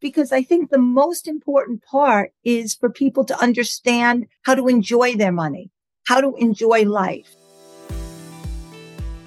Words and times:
because 0.00 0.32
I 0.32 0.42
think 0.42 0.70
the 0.70 0.78
most 0.78 1.28
important 1.28 1.84
part 1.84 2.32
is 2.42 2.74
for 2.74 2.90
people 2.90 3.24
to 3.26 3.38
understand 3.40 4.26
how 4.42 4.54
to 4.54 4.68
enjoy 4.68 5.14
their 5.14 5.32
money, 5.32 5.70
how 6.06 6.20
to 6.20 6.34
enjoy 6.36 6.84
life. 6.84 7.36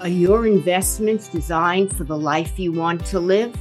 Are 0.00 0.08
your 0.08 0.46
investments 0.46 1.28
designed 1.28 1.96
for 1.96 2.04
the 2.04 2.18
life 2.18 2.58
you 2.58 2.72
want 2.72 3.06
to 3.06 3.20
live? 3.20 3.54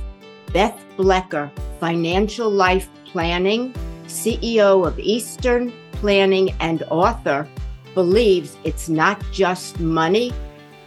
Beth 0.52 0.84
Blecker, 0.98 1.52
Financial 1.80 2.50
Life 2.50 2.90
Planning, 3.06 3.74
CEO 4.08 4.86
of 4.86 5.00
Eastern 5.00 5.72
Planning 5.94 6.54
and 6.60 6.84
author, 6.90 7.48
believes 7.94 8.58
it's 8.64 8.90
not 8.90 9.24
just 9.32 9.80
money, 9.80 10.34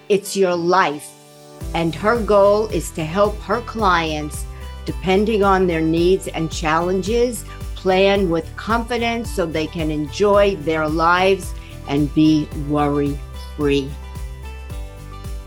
it's 0.08 0.36
your 0.36 0.54
life. 0.54 1.08
And 1.74 1.94
her 1.94 2.20
goal 2.22 2.66
is 2.68 2.90
to 2.92 3.04
help 3.04 3.38
her 3.40 3.60
clients, 3.62 4.44
depending 4.86 5.44
on 5.44 5.66
their 5.66 5.82
needs 5.82 6.28
and 6.28 6.50
challenges, 6.50 7.44
plan 7.74 8.30
with 8.30 8.56
confidence 8.56 9.30
so 9.30 9.44
they 9.44 9.66
can 9.66 9.90
enjoy 9.90 10.56
their 10.56 10.88
lives 10.88 11.52
and 11.88 12.12
be 12.14 12.48
worry 12.68 13.18
free. 13.56 13.90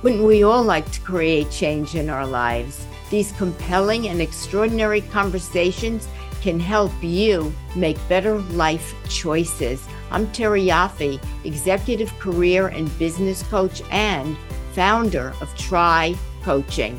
Wouldn't 0.04 0.24
we 0.24 0.44
all 0.44 0.64
like 0.64 0.90
to 0.92 1.02
create 1.02 1.50
change 1.52 1.96
in 1.96 2.10
our 2.10 2.26
lives? 2.26 2.86
These 3.10 3.32
compelling 3.34 4.08
and 4.08 4.22
extraordinary 4.22 5.02
conversations 5.02 6.08
can 6.42 6.60
help 6.60 6.92
you 7.02 7.54
make 7.76 7.98
better 8.08 8.38
life 8.38 8.96
choices. 9.10 9.86
I'm 10.12 10.32
Terry 10.32 10.64
Yoffe, 10.64 11.22
Executive 11.44 12.18
Career 12.20 12.68
and 12.68 12.98
Business 12.98 13.44
Coach 13.44 13.82
and 13.92 14.38
founder 14.74 15.34
of 15.42 15.54
Try 15.58 16.16
Coaching. 16.44 16.98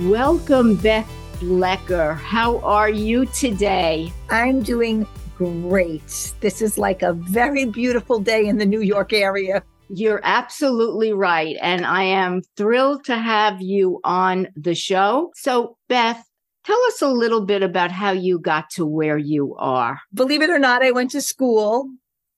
Welcome, 0.00 0.76
Beth 0.76 1.10
Blecker. 1.40 2.14
How 2.14 2.58
are 2.60 2.88
you 2.88 3.26
today? 3.26 4.12
I'm 4.30 4.62
doing 4.62 5.04
great. 5.36 6.34
This 6.38 6.62
is 6.62 6.78
like 6.78 7.02
a 7.02 7.14
very 7.14 7.64
beautiful 7.64 8.20
day 8.20 8.46
in 8.46 8.58
the 8.58 8.64
New 8.64 8.80
York 8.80 9.12
area. 9.12 9.60
You're 9.88 10.20
absolutely 10.22 11.12
right. 11.12 11.56
And 11.60 11.84
I 11.84 12.04
am 12.04 12.42
thrilled 12.56 13.06
to 13.06 13.16
have 13.16 13.60
you 13.60 14.00
on 14.04 14.46
the 14.54 14.76
show. 14.76 15.32
So, 15.34 15.76
Beth, 15.88 16.24
tell 16.64 16.80
us 16.86 17.02
a 17.02 17.08
little 17.08 17.44
bit 17.44 17.64
about 17.64 17.90
how 17.90 18.12
you 18.12 18.38
got 18.38 18.70
to 18.74 18.86
where 18.86 19.18
you 19.18 19.56
are. 19.56 19.98
Believe 20.14 20.42
it 20.42 20.50
or 20.50 20.60
not, 20.60 20.84
I 20.84 20.92
went 20.92 21.10
to 21.10 21.20
school. 21.20 21.90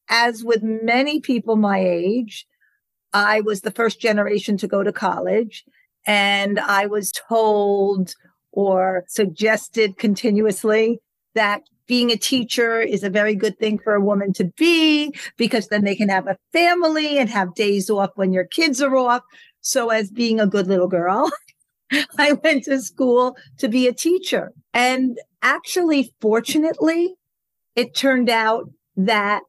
As 0.09 0.43
with 0.43 0.63
many 0.63 1.21
people 1.21 1.57
my 1.57 1.79
age, 1.79 2.47
I 3.13 3.43
was 3.43 3.61
the 3.61 3.71
first 3.71 4.01
generation 4.01 4.57
to 4.57 4.67
go 4.67 4.83
to 4.83 4.93
college. 4.93 5.63
And 6.07 6.59
I 6.59 6.87
was 6.87 7.13
told 7.13 8.15
or 8.53 9.05
suggested 9.09 9.99
continuously 9.99 11.01
that 11.35 11.63
being 11.87 12.11
a 12.11 12.17
teacher 12.17 12.81
is 12.81 13.03
a 13.03 13.11
very 13.11 13.35
good 13.35 13.59
thing 13.59 13.79
for 13.79 13.95
a 13.95 14.01
woman 14.01 14.33
to 14.35 14.45
be 14.57 15.13
because 15.37 15.69
then 15.69 15.85
they 15.85 15.97
can 15.97 16.09
have 16.09 16.27
a 16.27 16.37
family 16.53 17.19
and 17.19 17.29
have 17.29 17.55
days 17.55 17.91
off 17.91 18.11
when 18.15 18.33
your 18.33 18.45
kids 18.45 18.81
are 18.81 18.97
off. 18.97 19.23
So 19.61 19.91
as 19.91 20.11
being 20.11 20.39
a 20.39 20.47
good 20.47 20.69
little 20.69 20.89
girl, 20.89 21.31
I 22.19 22.35
went 22.35 22.65
to 22.65 22.81
school 22.81 23.37
to 23.59 23.69
be 23.69 23.89
a 23.89 23.93
teacher. 23.93 24.53
And 24.73 25.19
actually, 25.43 26.15
fortunately, 26.21 27.15
it 27.75 27.95
turned 27.95 28.31
out 28.31 28.71
that 28.97 29.43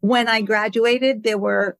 when 0.00 0.28
I 0.28 0.42
graduated, 0.42 1.22
there 1.22 1.38
were 1.38 1.78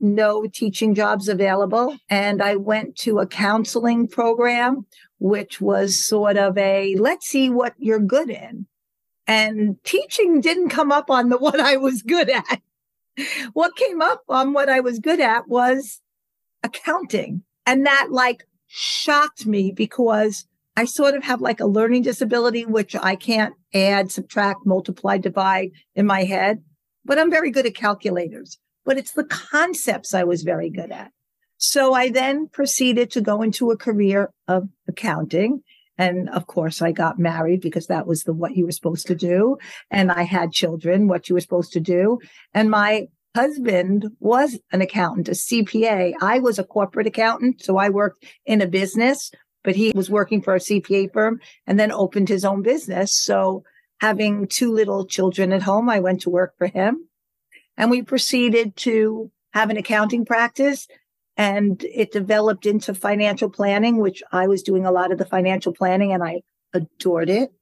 no 0.00 0.46
teaching 0.46 0.94
jobs 0.94 1.28
available. 1.28 1.96
And 2.10 2.42
I 2.42 2.56
went 2.56 2.96
to 2.98 3.18
a 3.18 3.26
counseling 3.26 4.08
program, 4.08 4.86
which 5.18 5.60
was 5.60 5.98
sort 6.04 6.36
of 6.36 6.56
a 6.58 6.94
let's 6.96 7.26
see 7.26 7.50
what 7.50 7.74
you're 7.78 8.00
good 8.00 8.30
in 8.30 8.66
and 9.26 9.82
teaching 9.84 10.40
didn't 10.40 10.68
come 10.68 10.92
up 10.92 11.10
on 11.10 11.28
the 11.28 11.38
what 11.38 11.60
I 11.60 11.76
was 11.76 12.02
good 12.02 12.30
at. 12.30 12.60
what 13.52 13.76
came 13.76 14.02
up 14.02 14.22
on 14.28 14.52
what 14.52 14.68
I 14.68 14.80
was 14.80 14.98
good 14.98 15.20
at 15.20 15.48
was 15.48 16.00
accounting. 16.62 17.42
And 17.66 17.86
that 17.86 18.08
like 18.10 18.44
shocked 18.66 19.46
me 19.46 19.70
because 19.70 20.46
I 20.76 20.84
sort 20.84 21.14
of 21.14 21.22
have 21.22 21.40
like 21.40 21.60
a 21.60 21.66
learning 21.66 22.02
disability, 22.02 22.64
which 22.64 22.96
I 22.96 23.14
can't 23.14 23.54
add, 23.72 24.10
subtract, 24.10 24.66
multiply, 24.66 25.18
divide 25.18 25.70
in 25.94 26.06
my 26.06 26.24
head, 26.24 26.64
but 27.04 27.18
I'm 27.18 27.30
very 27.30 27.50
good 27.50 27.66
at 27.66 27.76
calculators. 27.76 28.58
But 28.84 28.98
it's 28.98 29.12
the 29.12 29.24
concepts 29.24 30.14
I 30.14 30.24
was 30.24 30.42
very 30.42 30.70
good 30.70 30.90
at. 30.90 31.10
So 31.56 31.94
I 31.94 32.10
then 32.10 32.48
proceeded 32.48 33.10
to 33.12 33.20
go 33.20 33.42
into 33.42 33.70
a 33.70 33.76
career 33.76 34.30
of 34.48 34.68
accounting 34.88 35.62
and 35.96 36.28
of 36.30 36.46
course, 36.46 36.82
I 36.82 36.92
got 36.92 37.18
married 37.18 37.60
because 37.60 37.86
that 37.86 38.06
was 38.06 38.24
the 38.24 38.32
what 38.32 38.56
you 38.56 38.64
were 38.64 38.72
supposed 38.72 39.06
to 39.06 39.14
do. 39.14 39.58
And 39.90 40.10
I 40.10 40.22
had 40.22 40.52
children, 40.52 41.08
what 41.08 41.28
you 41.28 41.34
were 41.34 41.40
supposed 41.40 41.72
to 41.72 41.80
do. 41.80 42.18
And 42.52 42.70
my 42.70 43.06
husband 43.36 44.06
was 44.20 44.58
an 44.72 44.80
accountant, 44.80 45.28
a 45.28 45.32
CPA. 45.32 46.14
I 46.20 46.38
was 46.38 46.58
a 46.58 46.64
corporate 46.64 47.06
accountant. 47.06 47.62
So 47.62 47.76
I 47.76 47.88
worked 47.90 48.24
in 48.44 48.60
a 48.60 48.66
business, 48.66 49.30
but 49.62 49.76
he 49.76 49.92
was 49.94 50.10
working 50.10 50.42
for 50.42 50.54
a 50.54 50.60
CPA 50.60 51.12
firm 51.12 51.40
and 51.66 51.78
then 51.78 51.92
opened 51.92 52.28
his 52.28 52.44
own 52.44 52.62
business. 52.62 53.16
So 53.16 53.62
having 54.00 54.48
two 54.48 54.72
little 54.72 55.06
children 55.06 55.52
at 55.52 55.62
home, 55.62 55.88
I 55.88 56.00
went 56.00 56.22
to 56.22 56.30
work 56.30 56.54
for 56.58 56.66
him 56.66 57.08
and 57.76 57.90
we 57.90 58.02
proceeded 58.02 58.76
to 58.76 59.30
have 59.52 59.70
an 59.70 59.76
accounting 59.76 60.24
practice 60.24 60.88
and 61.36 61.84
it 61.84 62.12
developed 62.12 62.66
into 62.66 62.94
financial 62.94 63.50
planning, 63.50 63.98
which 63.98 64.22
I 64.30 64.46
was 64.46 64.62
doing 64.62 64.86
a 64.86 64.92
lot 64.92 65.10
of 65.10 65.18
the 65.18 65.24
financial 65.24 65.72
planning 65.72 66.12
and 66.12 66.22
I 66.22 66.42
adored 66.72 67.30
it. 67.30 67.52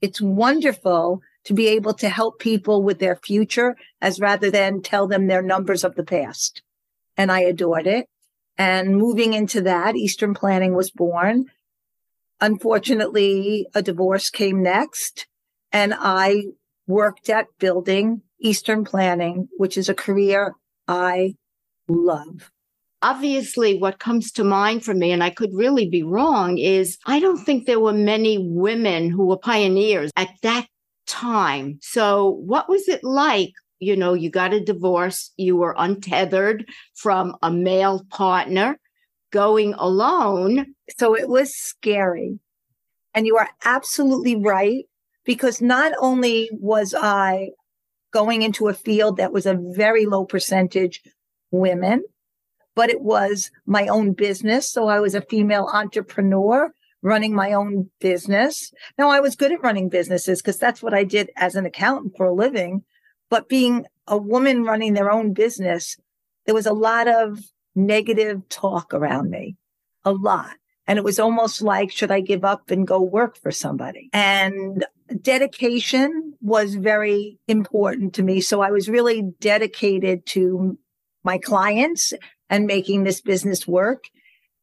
It's 0.00 0.20
wonderful 0.20 1.20
to 1.44 1.54
be 1.54 1.68
able 1.68 1.94
to 1.94 2.08
help 2.08 2.38
people 2.38 2.82
with 2.82 2.98
their 2.98 3.16
future 3.16 3.76
as 4.00 4.20
rather 4.20 4.50
than 4.50 4.82
tell 4.82 5.06
them 5.06 5.26
their 5.26 5.42
numbers 5.42 5.84
of 5.84 5.94
the 5.94 6.04
past. 6.04 6.62
And 7.16 7.30
I 7.30 7.40
adored 7.40 7.86
it. 7.86 8.06
And 8.58 8.96
moving 8.96 9.32
into 9.32 9.62
that, 9.62 9.96
Eastern 9.96 10.34
Planning 10.34 10.74
was 10.74 10.90
born. 10.90 11.46
Unfortunately, 12.40 13.66
a 13.74 13.82
divorce 13.82 14.30
came 14.30 14.62
next 14.62 15.26
and 15.72 15.94
I 15.96 16.44
worked 16.86 17.30
at 17.30 17.46
building 17.58 18.22
Eastern 18.40 18.84
Planning, 18.84 19.48
which 19.56 19.76
is 19.76 19.88
a 19.88 19.94
career 19.94 20.54
I 20.88 21.34
love. 21.88 22.50
Obviously 23.02 23.78
what 23.78 23.98
comes 23.98 24.30
to 24.32 24.44
mind 24.44 24.84
for 24.84 24.92
me 24.92 25.10
and 25.10 25.24
i 25.24 25.30
could 25.30 25.54
really 25.54 25.88
be 25.88 26.02
wrong 26.02 26.58
is 26.58 26.98
i 27.06 27.18
don't 27.18 27.38
think 27.38 27.64
there 27.64 27.80
were 27.80 27.94
many 27.94 28.36
women 28.38 29.08
who 29.08 29.24
were 29.24 29.38
pioneers 29.38 30.10
at 30.16 30.28
that 30.42 30.66
time. 31.06 31.78
So 31.82 32.40
what 32.44 32.68
was 32.68 32.88
it 32.88 33.02
like? 33.02 33.52
You 33.80 33.96
know 33.96 34.12
you 34.12 34.30
got 34.30 34.52
a 34.52 34.60
divorce 34.60 35.32
you 35.38 35.56
were 35.56 35.74
untethered 35.78 36.66
from 36.94 37.34
a 37.42 37.50
male 37.50 38.04
partner 38.10 38.78
going 39.32 39.74
alone. 39.74 40.74
So 40.98 41.16
it 41.16 41.28
was 41.28 41.54
scary. 41.56 42.38
And 43.14 43.26
you 43.26 43.36
are 43.38 43.48
absolutely 43.64 44.36
right 44.36 44.84
because 45.24 45.60
not 45.60 45.92
only 46.00 46.50
was 46.52 46.94
i 46.94 47.50
going 48.12 48.42
into 48.42 48.68
a 48.68 48.74
field 48.74 49.16
that 49.16 49.32
was 49.32 49.46
a 49.46 49.58
very 49.60 50.06
low 50.06 50.24
percentage 50.24 51.02
women 51.50 52.02
but 52.74 52.90
it 52.90 53.02
was 53.02 53.50
my 53.66 53.86
own 53.88 54.12
business. 54.12 54.72
So 54.72 54.88
I 54.88 55.00
was 55.00 55.14
a 55.14 55.20
female 55.20 55.68
entrepreneur 55.72 56.72
running 57.02 57.34
my 57.34 57.52
own 57.52 57.90
business. 58.00 58.72
Now 58.98 59.10
I 59.10 59.20
was 59.20 59.36
good 59.36 59.52
at 59.52 59.62
running 59.62 59.88
businesses 59.88 60.40
because 60.40 60.58
that's 60.58 60.82
what 60.82 60.94
I 60.94 61.04
did 61.04 61.30
as 61.36 61.54
an 61.54 61.66
accountant 61.66 62.16
for 62.16 62.26
a 62.26 62.34
living. 62.34 62.84
But 63.28 63.48
being 63.48 63.86
a 64.06 64.18
woman 64.18 64.64
running 64.64 64.94
their 64.94 65.10
own 65.10 65.32
business, 65.32 65.96
there 66.46 66.54
was 66.54 66.66
a 66.66 66.72
lot 66.72 67.08
of 67.08 67.40
negative 67.74 68.48
talk 68.48 68.92
around 68.92 69.30
me, 69.30 69.56
a 70.04 70.12
lot. 70.12 70.56
And 70.86 70.98
it 70.98 71.04
was 71.04 71.20
almost 71.20 71.62
like, 71.62 71.90
should 71.90 72.10
I 72.10 72.20
give 72.20 72.44
up 72.44 72.70
and 72.70 72.86
go 72.86 73.00
work 73.00 73.36
for 73.36 73.52
somebody? 73.52 74.10
And 74.12 74.84
dedication 75.22 76.34
was 76.40 76.74
very 76.74 77.38
important 77.48 78.14
to 78.14 78.22
me. 78.22 78.40
So 78.40 78.60
I 78.60 78.70
was 78.70 78.88
really 78.88 79.22
dedicated 79.40 80.26
to 80.26 80.78
my 81.24 81.38
clients 81.38 82.12
and 82.48 82.66
making 82.66 83.04
this 83.04 83.20
business 83.20 83.66
work. 83.66 84.04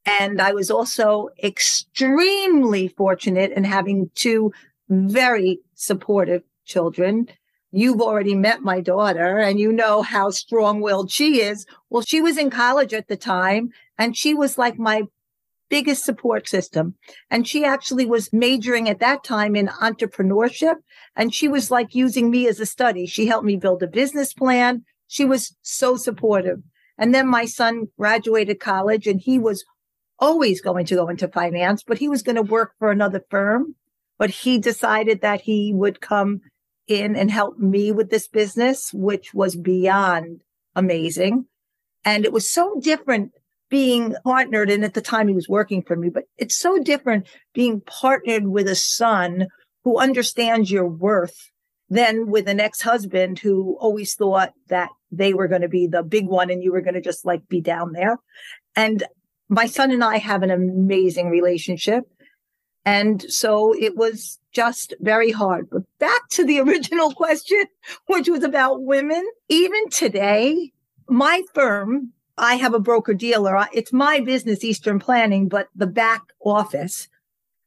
And 0.06 0.42
I 0.42 0.54
was 0.54 0.72
also 0.72 1.30
extremely 1.44 2.88
fortunate 2.88 3.52
in 3.52 3.64
having 3.64 4.10
two 4.16 4.54
very 4.90 5.60
supportive 5.76 6.44
children. 6.66 7.28
You've 7.72 8.02
already 8.02 8.34
met 8.34 8.62
my 8.62 8.80
daughter 8.80 9.38
and 9.38 9.60
you 9.60 9.72
know 9.72 10.02
how 10.02 10.30
strong 10.30 10.80
willed 10.80 11.12
she 11.12 11.42
is. 11.42 11.66
Well, 11.90 12.02
she 12.02 12.22
was 12.22 12.38
in 12.38 12.50
college 12.50 12.94
at 12.94 13.10
the 13.10 13.18
time 13.18 13.72
and 13.98 14.16
she 14.16 14.34
was 14.34 14.58
like 14.58 14.80
my 14.80 15.04
biggest 15.70 16.06
support 16.06 16.48
system. 16.48 16.96
And 17.30 17.48
she 17.48 17.66
actually 17.66 18.06
was 18.06 18.32
majoring 18.32 18.90
at 18.90 19.00
that 19.00 19.24
time 19.24 19.56
in 19.56 19.68
entrepreneurship. 19.68 20.76
And 21.16 21.34
she 21.34 21.48
was 21.48 21.70
like 21.72 21.96
using 21.96 22.30
me 22.32 22.48
as 22.48 22.60
a 22.60 22.66
study. 22.66 23.06
She 23.06 23.28
helped 23.28 23.46
me 23.46 23.56
build 23.58 23.84
a 23.84 23.88
business 23.88 24.34
plan. 24.34 24.84
She 25.08 25.26
was 25.26 25.56
so 25.62 25.96
supportive. 25.98 26.60
And 26.98 27.14
then 27.14 27.28
my 27.28 27.46
son 27.46 27.88
graduated 27.98 28.60
college 28.60 29.08
and 29.08 29.22
he 29.22 29.38
was 29.40 29.64
always 30.20 30.62
going 30.62 30.86
to 30.86 30.96
go 30.96 31.08
into 31.08 31.28
finance, 31.28 31.84
but 31.86 32.00
he 32.00 32.08
was 32.08 32.24
going 32.24 32.38
to 32.38 32.42
work 32.42 32.74
for 32.80 32.90
another 32.90 33.24
firm. 33.30 33.76
but 34.18 34.30
he 34.30 34.58
decided 34.58 35.22
that 35.22 35.42
he 35.42 35.72
would 35.74 36.02
come 36.02 36.42
in 36.88 37.16
and 37.16 37.30
help 37.30 37.58
me 37.58 37.92
with 37.92 38.10
this 38.10 38.28
business, 38.28 38.92
which 38.94 39.34
was 39.34 39.56
beyond 39.56 40.42
amazing. 40.76 41.46
And 42.06 42.26
it 42.26 42.32
was 42.32 42.50
so 42.50 42.80
different 42.82 43.32
being 43.70 44.16
partnered. 44.24 44.70
And 44.70 44.84
at 44.84 44.94
the 44.94 45.02
time 45.02 45.28
he 45.28 45.34
was 45.34 45.50
working 45.50 45.82
for 45.82 45.96
me, 45.96 46.10
but 46.10 46.24
it's 46.38 46.58
so 46.58 46.78
different 46.80 47.28
being 47.54 47.82
partnered 47.82 48.48
with 48.48 48.68
a 48.68 48.76
son 48.76 49.48
who 49.84 50.00
understands 50.00 50.72
your 50.72 50.88
worth 50.88 51.52
than 51.90 52.28
with 52.28 52.48
an 52.48 52.60
ex-husband 52.60 53.40
who 53.40 53.78
always 53.80 54.14
thought 54.14 54.54
that 54.68 54.90
they 55.12 55.34
were 55.34 55.48
going 55.48 55.62
to 55.62 55.70
be 55.70 55.88
the 55.88 56.04
big 56.04 56.28
one 56.28 56.50
and 56.50 56.62
you 56.62 56.72
were 56.72 56.82
going 56.82 56.94
to 56.94 57.02
just 57.02 57.26
like 57.26 57.48
be 57.48 57.62
down 57.62 57.94
there. 57.94 58.18
And 58.76 59.04
my 59.50 59.66
son 59.66 59.92
and 59.92 60.04
I 60.04 60.18
have 60.18 60.44
an 60.44 60.52
amazing 60.52 61.30
relationship. 61.30 62.04
And 62.86 63.22
so 63.32 63.74
it 63.74 63.96
was 63.98 64.40
just 64.52 64.94
very 65.00 65.32
hard. 65.32 65.70
But 65.70 65.84
back 66.00 66.28
to 66.32 66.46
the 66.46 66.60
original 66.62 67.14
question, 67.14 67.64
which 68.08 68.30
was 68.30 68.44
about 68.44 68.84
women. 68.84 69.26
Even 69.50 69.90
today, 69.90 70.72
my 71.08 71.44
firm, 71.54 72.12
I 72.38 72.56
have 72.56 72.74
a 72.74 72.80
broker 72.80 73.14
dealer. 73.14 73.68
It's 73.74 73.92
my 73.92 74.20
business, 74.20 74.64
Eastern 74.64 75.00
Planning, 75.00 75.48
but 75.48 75.70
the 75.76 75.88
back 75.88 76.22
office, 76.44 77.08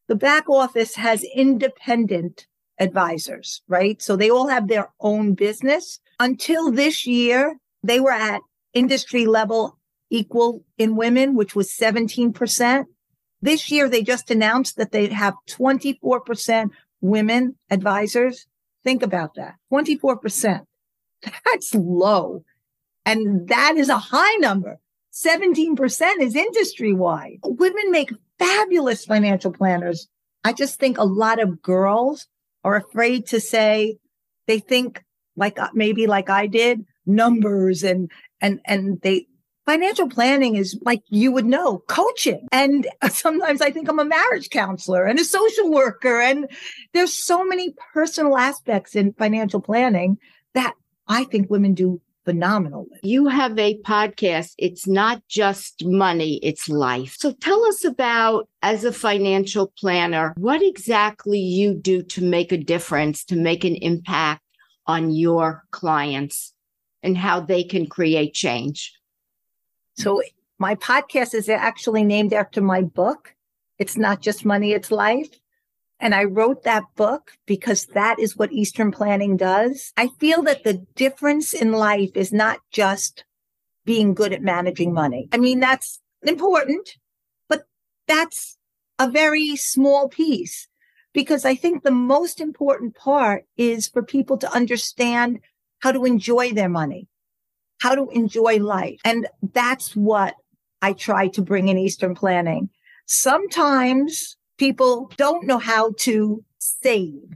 the 0.07 0.15
back 0.15 0.49
office 0.49 0.95
has 0.95 1.25
independent 1.35 2.47
advisors, 2.79 3.63
right? 3.69 4.01
So 4.01 4.17
they 4.17 4.31
all 4.31 4.49
have 4.49 4.69
their 4.69 4.91
own 5.01 5.35
business. 5.35 6.01
Until 6.19 6.71
this 6.71 7.07
year, 7.07 7.57
they 7.83 8.01
were 8.01 8.13
at 8.13 8.43
industry 8.73 9.27
level 9.27 9.79
equal 10.09 10.65
in 10.79 10.97
women, 10.97 11.35
which 11.35 11.55
was 11.55 11.71
17%. 11.71 12.85
This 13.43 13.71
year, 13.71 13.89
they 13.89 14.03
just 14.03 14.31
announced 14.31 14.77
that 14.77 14.93
they 14.93 15.09
have 15.09 15.35
24% 15.49 16.71
women 17.01 17.57
advisors. 17.71 18.47
Think 18.85 19.03
about 19.03 19.35
that. 19.35 19.55
24%. 19.73 20.65
That's 21.45 21.75
low. 21.75 22.45
And 23.11 23.49
that 23.49 23.75
is 23.77 23.89
a 23.89 23.99
high 23.99 24.37
number. 24.37 24.79
17% 25.13 26.21
is 26.21 26.37
industry 26.37 26.93
wide. 26.93 27.39
Women 27.43 27.91
make 27.91 28.13
fabulous 28.39 29.05
financial 29.05 29.53
planners. 29.53 30.07
I 30.45 30.53
just 30.53 30.79
think 30.79 30.97
a 30.97 31.05
lot 31.05 31.41
of 31.41 31.61
girls 31.61 32.29
are 32.63 32.77
afraid 32.77 33.27
to 33.27 33.41
say 33.41 33.97
they 34.47 34.61
think 34.61 35.03
like 35.35 35.59
uh, 35.59 35.71
maybe 35.75 36.07
like 36.07 36.31
I 36.31 36.47
did 36.47 36.85
numbers 37.05 37.83
and 37.83 38.11
and 38.41 38.61
and 38.65 39.01
they 39.01 39.27
financial 39.67 40.09
planning 40.09 40.55
is 40.55 40.79
like 40.83 41.03
you 41.09 41.33
would 41.33 41.47
know 41.47 41.83
coaching 41.89 42.47
and 42.53 42.87
sometimes 43.11 43.61
i 43.61 43.71
think 43.71 43.89
i'm 43.89 43.99
a 43.99 44.05
marriage 44.05 44.51
counselor 44.51 45.05
and 45.05 45.19
a 45.19 45.25
social 45.25 45.71
worker 45.71 46.21
and 46.21 46.49
there's 46.93 47.15
so 47.15 47.45
many 47.45 47.75
personal 47.93 48.37
aspects 48.37 48.95
in 48.95 49.13
financial 49.15 49.61
planning 49.61 50.17
that 50.55 50.75
i 51.09 51.25
think 51.25 51.51
women 51.51 51.75
do 51.75 52.01
phenomenal 52.25 52.87
with. 52.91 53.01
You 53.03 53.29
have 53.29 53.59
a 53.59 53.79
podcast. 53.79 54.55
It's 54.59 54.87
not 54.87 55.27
just 55.29 55.85
money, 55.85 56.39
it's 56.43 56.69
life. 56.69 57.17
So 57.19 57.33
tell 57.33 57.65
us 57.67 57.85
about, 57.85 58.49
as 58.63 58.85
a 58.85 58.93
financial 58.93 59.73
planner, 59.79 60.35
what 60.37 60.63
exactly 60.63 61.39
you 61.39 61.75
do 61.75 62.03
to 62.03 62.23
make 62.23 62.53
a 62.53 62.59
difference, 62.59 63.25
to 63.25 63.37
make 63.37 63.65
an 63.65 63.77
impact 63.77 64.43
on 64.87 65.11
your 65.11 65.65
clients 65.71 66.53
and 67.03 67.17
how 67.17 67.41
they 67.41 67.65
can 67.65 67.87
create 67.87 68.35
change. 68.35 68.93
So 69.97 70.23
my 70.59 70.75
podcast 70.75 71.35
is 71.35 71.49
actually 71.49 72.05
named 72.05 72.33
after 72.33 72.61
my 72.61 72.83
book. 72.83 73.35
It's 73.79 73.97
not 73.97 74.21
just 74.21 74.45
money, 74.45 74.73
it's 74.73 74.91
life. 74.91 75.29
And 76.01 76.15
I 76.15 76.25
wrote 76.25 76.65
that 76.65 76.85
book 76.97 77.33
because 77.47 77.87
that 77.87 78.19
is 78.19 78.37
what 78.37 78.53
Eastern 78.53 78.91
planning 78.91 79.37
does. 79.37 79.93
I 79.97 80.09
feel 80.19 80.43
that 80.45 80.65
the 80.65 80.85
difference 80.95 81.53
in 81.53 81.73
life 81.73 82.11
is 82.15 82.33
not 82.33 82.59
just 82.71 83.25
being 83.85 84.15
good 84.15 84.33
at 84.33 84.43
managing 84.43 84.93
money. 84.95 85.29
I 85.33 85.37
mean, 85.37 85.61
that's 85.61 86.01
important, 86.23 86.97
but 87.49 87.65
that's 88.09 88.57
a 88.99 89.11
very 89.11 89.57
small 89.57 90.09
piece 90.09 90.69
because 91.13 91.45
I 91.45 91.55
think 91.55 91.83
the 91.83 91.91
most 91.91 92.41
important 92.41 92.95
part 92.95 93.45
is 93.57 93.89
for 93.89 94.03
people 94.03 94.39
to 94.39 94.53
understand 94.53 95.41
how 95.81 95.93
to 95.93 96.05
enjoy 96.05 96.53
their 96.53 96.69
money, 96.69 97.09
how 97.81 97.95
to 97.95 98.09
enjoy 98.11 98.59
life. 98.59 99.01
And 99.05 99.27
that's 99.53 99.97
what 99.97 100.35
I 100.83 100.93
try 100.93 101.29
to 101.29 101.43
bring 101.43 101.69
in 101.69 101.79
Eastern 101.79 102.15
planning. 102.15 102.71
Sometimes 103.07 104.37
people 104.61 105.11
don't 105.17 105.47
know 105.47 105.57
how 105.57 105.91
to 105.97 106.45
save 106.59 107.35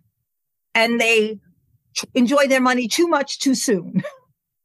and 0.75 1.01
they 1.01 1.41
enjoy 2.13 2.47
their 2.47 2.61
money 2.61 2.87
too 2.87 3.09
much 3.09 3.39
too 3.39 3.55
soon. 3.55 4.03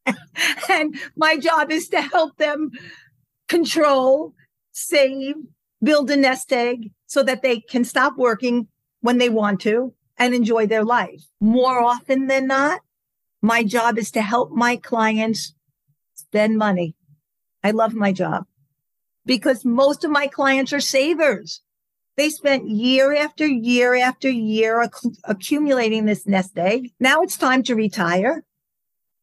and 0.70 0.94
my 1.16 1.38
job 1.38 1.72
is 1.72 1.88
to 1.88 2.02
help 2.02 2.36
them 2.36 2.70
control, 3.48 4.34
save, 4.74 5.36
build 5.82 6.12
a 6.12 6.18
nest 6.18 6.52
egg 6.52 6.92
so 7.08 7.24
that 7.24 7.42
they 7.42 7.62
can 7.62 7.86
stop 7.86 8.18
working 8.18 8.68
when 9.00 9.20
they 9.20 9.30
want 9.30 9.62
to 9.62 9.94
and 10.18 10.36
enjoy 10.36 10.68
their 10.68 10.84
life. 10.84 11.24
More 11.40 11.80
often 11.80 12.28
than 12.28 12.48
not, 12.48 12.82
my 13.42 13.64
job 13.64 13.98
is 13.98 14.12
to 14.12 14.22
help 14.22 14.52
my 14.52 14.76
clients 14.76 15.56
spend 16.14 16.58
money. 16.58 16.94
I 17.64 17.72
love 17.72 17.94
my 17.94 18.12
job 18.12 18.44
because 19.26 19.64
most 19.64 20.04
of 20.04 20.12
my 20.12 20.28
clients 20.28 20.74
are 20.74 20.82
savers. 20.82 21.62
They 22.20 22.30
spent 22.30 22.70
year 22.70 23.16
after 23.16 23.48
year 23.48 23.96
after 23.96 24.30
year 24.30 24.82
acc- 24.82 25.16
accumulating 25.24 26.04
this 26.04 26.28
nest 26.28 26.58
egg. 26.58 26.92
Now 27.00 27.22
it's 27.22 27.38
time 27.38 27.64
to 27.64 27.76
retire 27.76 28.44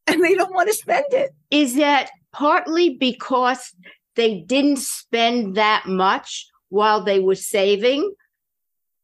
and 0.07 0.23
they 0.23 0.33
don't 0.33 0.55
want 0.55 0.67
to 0.69 0.73
spend 0.73 1.05
it. 1.11 1.29
Is 1.51 1.75
that 1.75 2.09
partly 2.31 2.97
because 2.97 3.75
they 4.15 4.39
didn't 4.39 4.79
spend 4.79 5.57
that 5.57 5.85
much 5.85 6.47
while 6.69 7.03
they 7.03 7.19
were 7.19 7.35
saving? 7.35 8.15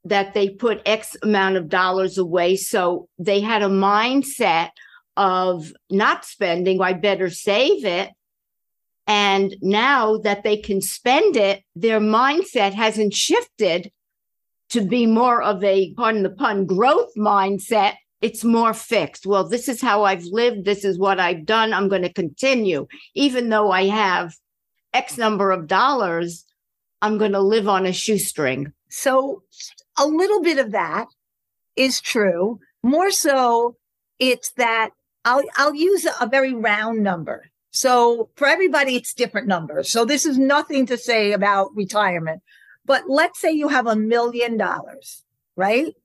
That 0.06 0.34
they 0.34 0.50
put 0.50 0.82
X 0.88 1.16
amount 1.22 1.58
of 1.58 1.70
dollars 1.70 2.18
away. 2.18 2.56
So 2.56 3.10
they 3.20 3.42
had 3.42 3.62
a 3.62 3.70
mindset 3.70 4.72
of 5.18 5.72
not 5.92 6.26
spending, 6.26 6.82
I 6.82 6.94
better 6.94 7.30
save 7.30 7.86
it. 7.86 8.10
And 9.06 9.56
now 9.62 10.18
that 10.18 10.44
they 10.44 10.58
can 10.58 10.82
spend 10.82 11.36
it, 11.36 11.64
their 11.76 12.00
mindset 12.00 12.74
hasn't 12.74 13.14
shifted 13.14 13.92
to 14.70 14.82
be 14.82 15.06
more 15.06 15.42
of 15.42 15.64
a, 15.64 15.94
pardon 15.96 16.24
the 16.24 16.30
pun, 16.30 16.66
growth 16.66 17.12
mindset. 17.18 17.96
It's 18.22 18.44
more 18.44 18.74
fixed. 18.74 19.26
Well, 19.26 19.48
this 19.48 19.68
is 19.68 19.82
how 19.82 20.04
I've 20.04 20.24
lived. 20.24 20.64
This 20.64 20.86
is 20.86 20.98
what 20.98 21.20
I've 21.20 21.46
done. 21.46 21.74
I'm 21.74 21.90
going 21.90 22.04
to 22.04 22.14
continue. 22.14 22.88
Even 23.14 23.50
though 23.50 23.72
I 23.72 23.88
have 23.88 24.34
X 24.94 25.18
number 25.18 25.52
of 25.52 25.68
dollars, 25.68 26.46
I'm 27.02 27.18
going 27.18 27.34
to 27.34 27.42
live 27.42 27.68
on 27.68 27.86
a 27.86 27.92
shoestring. 27.92 28.72
So 28.90 29.44
a 29.98 30.08
little 30.08 30.42
bit 30.42 30.58
of 30.58 30.72
that 30.72 31.08
is 31.76 32.00
true. 32.00 32.60
More 32.82 33.12
so, 33.12 33.76
it's 34.20 34.52
that 34.54 34.92
I'll, 35.26 35.44
I'll 35.58 35.76
use 35.76 36.08
a 36.22 36.28
very 36.28 36.54
round 36.54 37.04
number. 37.04 37.50
So 37.74 38.30
for 38.36 38.48
everybody, 38.48 38.96
it's 38.96 39.16
different 39.16 39.48
numbers. 39.48 39.92
So 39.92 40.06
this 40.06 40.28
is 40.28 40.38
nothing 40.38 40.86
to 40.86 40.98
say 40.98 41.32
about 41.32 41.76
retirement, 41.76 42.44
but 42.86 43.10
let's 43.10 43.42
say 43.42 43.52
you 43.52 43.68
have 43.68 43.88
a 43.88 43.96
million 43.96 44.58
dollars, 44.58 45.24
right? 45.56 45.96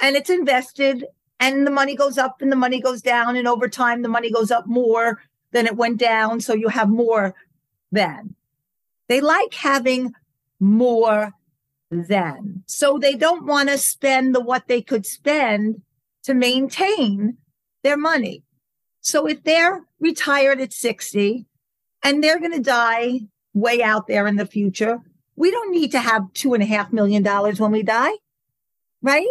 And 0.00 0.16
it's 0.16 0.30
invested 0.30 1.04
and 1.38 1.66
the 1.66 1.70
money 1.70 1.94
goes 1.94 2.16
up 2.16 2.40
and 2.40 2.50
the 2.50 2.56
money 2.56 2.80
goes 2.80 3.02
down. 3.02 3.36
And 3.36 3.46
over 3.46 3.68
time, 3.68 4.00
the 4.00 4.08
money 4.08 4.30
goes 4.30 4.50
up 4.50 4.66
more 4.66 5.20
than 5.52 5.66
it 5.66 5.76
went 5.76 5.98
down. 5.98 6.40
So 6.40 6.54
you 6.54 6.68
have 6.68 6.88
more 6.88 7.34
than. 7.92 8.34
They 9.08 9.20
like 9.20 9.52
having 9.52 10.14
more 10.58 11.32
than. 11.90 12.64
So 12.64 12.98
they 12.98 13.16
don't 13.16 13.44
want 13.44 13.68
to 13.68 13.76
spend 13.76 14.34
the 14.34 14.40
what 14.40 14.66
they 14.66 14.80
could 14.80 15.04
spend 15.04 15.82
to 16.22 16.32
maintain 16.32 17.36
their 17.82 17.98
money. 17.98 18.44
So 19.06 19.28
if 19.28 19.44
they're 19.44 19.84
retired 20.00 20.60
at 20.60 20.72
60 20.72 21.46
and 22.02 22.24
they're 22.24 22.40
going 22.40 22.54
to 22.54 22.60
die 22.60 23.20
way 23.54 23.80
out 23.80 24.08
there 24.08 24.26
in 24.26 24.34
the 24.34 24.44
future, 24.44 24.98
we 25.36 25.52
don't 25.52 25.70
need 25.70 25.92
to 25.92 26.00
have 26.00 26.32
two 26.32 26.54
and 26.54 26.62
a 26.62 26.66
half 26.66 26.92
million 26.92 27.22
dollars 27.22 27.60
when 27.60 27.70
we 27.70 27.84
die, 27.84 28.14
right? 29.02 29.28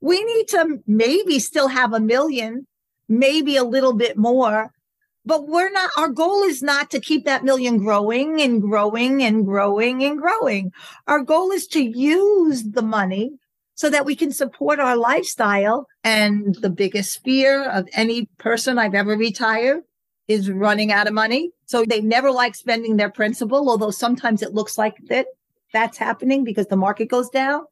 We 0.00 0.24
need 0.24 0.48
to 0.48 0.78
maybe 0.86 1.38
still 1.38 1.68
have 1.68 1.92
a 1.92 2.00
million, 2.00 2.66
maybe 3.10 3.58
a 3.58 3.62
little 3.62 3.92
bit 3.92 4.16
more, 4.16 4.72
but 5.26 5.46
we're 5.46 5.70
not, 5.70 5.90
our 5.98 6.08
goal 6.08 6.42
is 6.44 6.62
not 6.62 6.90
to 6.92 6.98
keep 6.98 7.26
that 7.26 7.44
million 7.44 7.76
growing 7.76 8.40
and 8.40 8.62
growing 8.62 9.22
and 9.22 9.44
growing 9.44 10.02
and 10.02 10.18
growing. 10.18 10.72
Our 11.06 11.22
goal 11.22 11.50
is 11.50 11.66
to 11.68 11.82
use 11.82 12.62
the 12.70 12.80
money 12.80 13.32
so 13.80 13.88
that 13.88 14.04
we 14.04 14.14
can 14.14 14.30
support 14.30 14.78
our 14.78 14.94
lifestyle. 14.94 15.86
And 16.04 16.54
the 16.56 16.68
biggest 16.68 17.24
fear 17.24 17.66
of 17.66 17.88
any 17.94 18.26
person 18.36 18.78
I've 18.78 18.94
ever 18.94 19.16
retired 19.16 19.84
is 20.28 20.50
running 20.50 20.92
out 20.92 21.06
of 21.06 21.14
money. 21.14 21.52
So 21.64 21.86
they 21.86 22.02
never 22.02 22.30
like 22.30 22.54
spending 22.54 22.98
their 22.98 23.08
principal, 23.08 23.70
although 23.70 23.90
sometimes 23.90 24.42
it 24.42 24.52
looks 24.52 24.76
like 24.76 24.96
that 25.08 25.28
that's 25.72 25.96
happening 25.96 26.44
because 26.44 26.66
the 26.66 26.76
market 26.76 27.06
goes 27.08 27.30
down. 27.30 27.62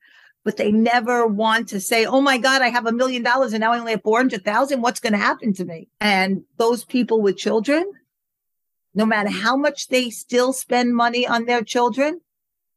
but 0.45 0.57
they 0.57 0.73
never 0.73 1.27
want 1.27 1.69
to 1.69 1.79
say, 1.79 2.07
Oh 2.07 2.23
my 2.23 2.39
God, 2.39 2.63
I 2.63 2.69
have 2.69 2.87
a 2.87 2.93
million 3.01 3.23
dollars 3.23 3.53
and 3.53 3.61
now 3.61 3.73
I 3.73 3.79
only 3.79 3.93
have 3.93 4.03
400,000. 4.03 4.81
What's 4.81 5.01
going 5.01 5.13
to 5.13 5.19
happen 5.19 5.53
to 5.55 5.65
me? 5.67 5.89
And 6.01 6.45
those 6.57 6.87
people 6.87 7.21
with 7.21 7.37
children, 7.37 7.85
no 8.95 9.05
matter 9.05 9.29
how 9.29 9.59
much 9.59 9.89
they 9.89 10.09
still 10.09 10.55
spend 10.55 10.97
money 10.97 11.27
on 11.27 11.45
their 11.45 11.63
children 11.63 12.23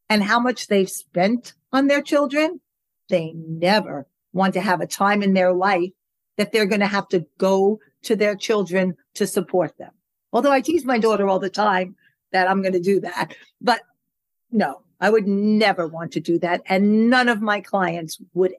and 0.10 0.22
how 0.22 0.42
much 0.42 0.68
they've 0.68 0.90
spent 0.90 1.54
on 1.72 1.88
their 1.88 2.02
children, 2.02 2.60
they 3.12 3.34
never 3.36 4.08
want 4.34 4.56
to 4.56 4.62
have 4.62 4.82
a 4.82 4.88
time 4.88 5.22
in 5.22 5.34
their 5.34 5.53
life 5.53 5.91
that 6.38 6.51
they're 6.51 6.65
going 6.65 6.82
to 6.82 6.88
have 6.88 7.08
to 7.10 7.25
go 7.38 7.80
to 8.03 8.15
their 8.15 8.36
children 8.36 8.96
to 9.13 9.27
support 9.27 9.77
them. 9.77 9.91
Although 10.34 10.51
I 10.51 10.62
tease 10.62 10.86
my 10.86 10.98
daughter 10.98 11.27
all 11.27 11.39
the 11.39 11.50
time 11.50 11.96
that 12.32 12.50
I'm 12.50 12.62
going 12.62 12.74
to 12.74 12.80
do 12.80 13.01
that, 13.01 13.36
but 13.60 13.82
no, 14.51 14.82
I 15.00 15.10
would 15.10 15.27
never 15.27 15.88
want 15.88 16.13
to 16.13 16.20
do 16.20 16.39
that. 16.39 16.62
And 16.65 17.10
none 17.10 17.30
of 17.30 17.41
my 17.41 17.62
clients 17.62 18.20
would 18.34 18.53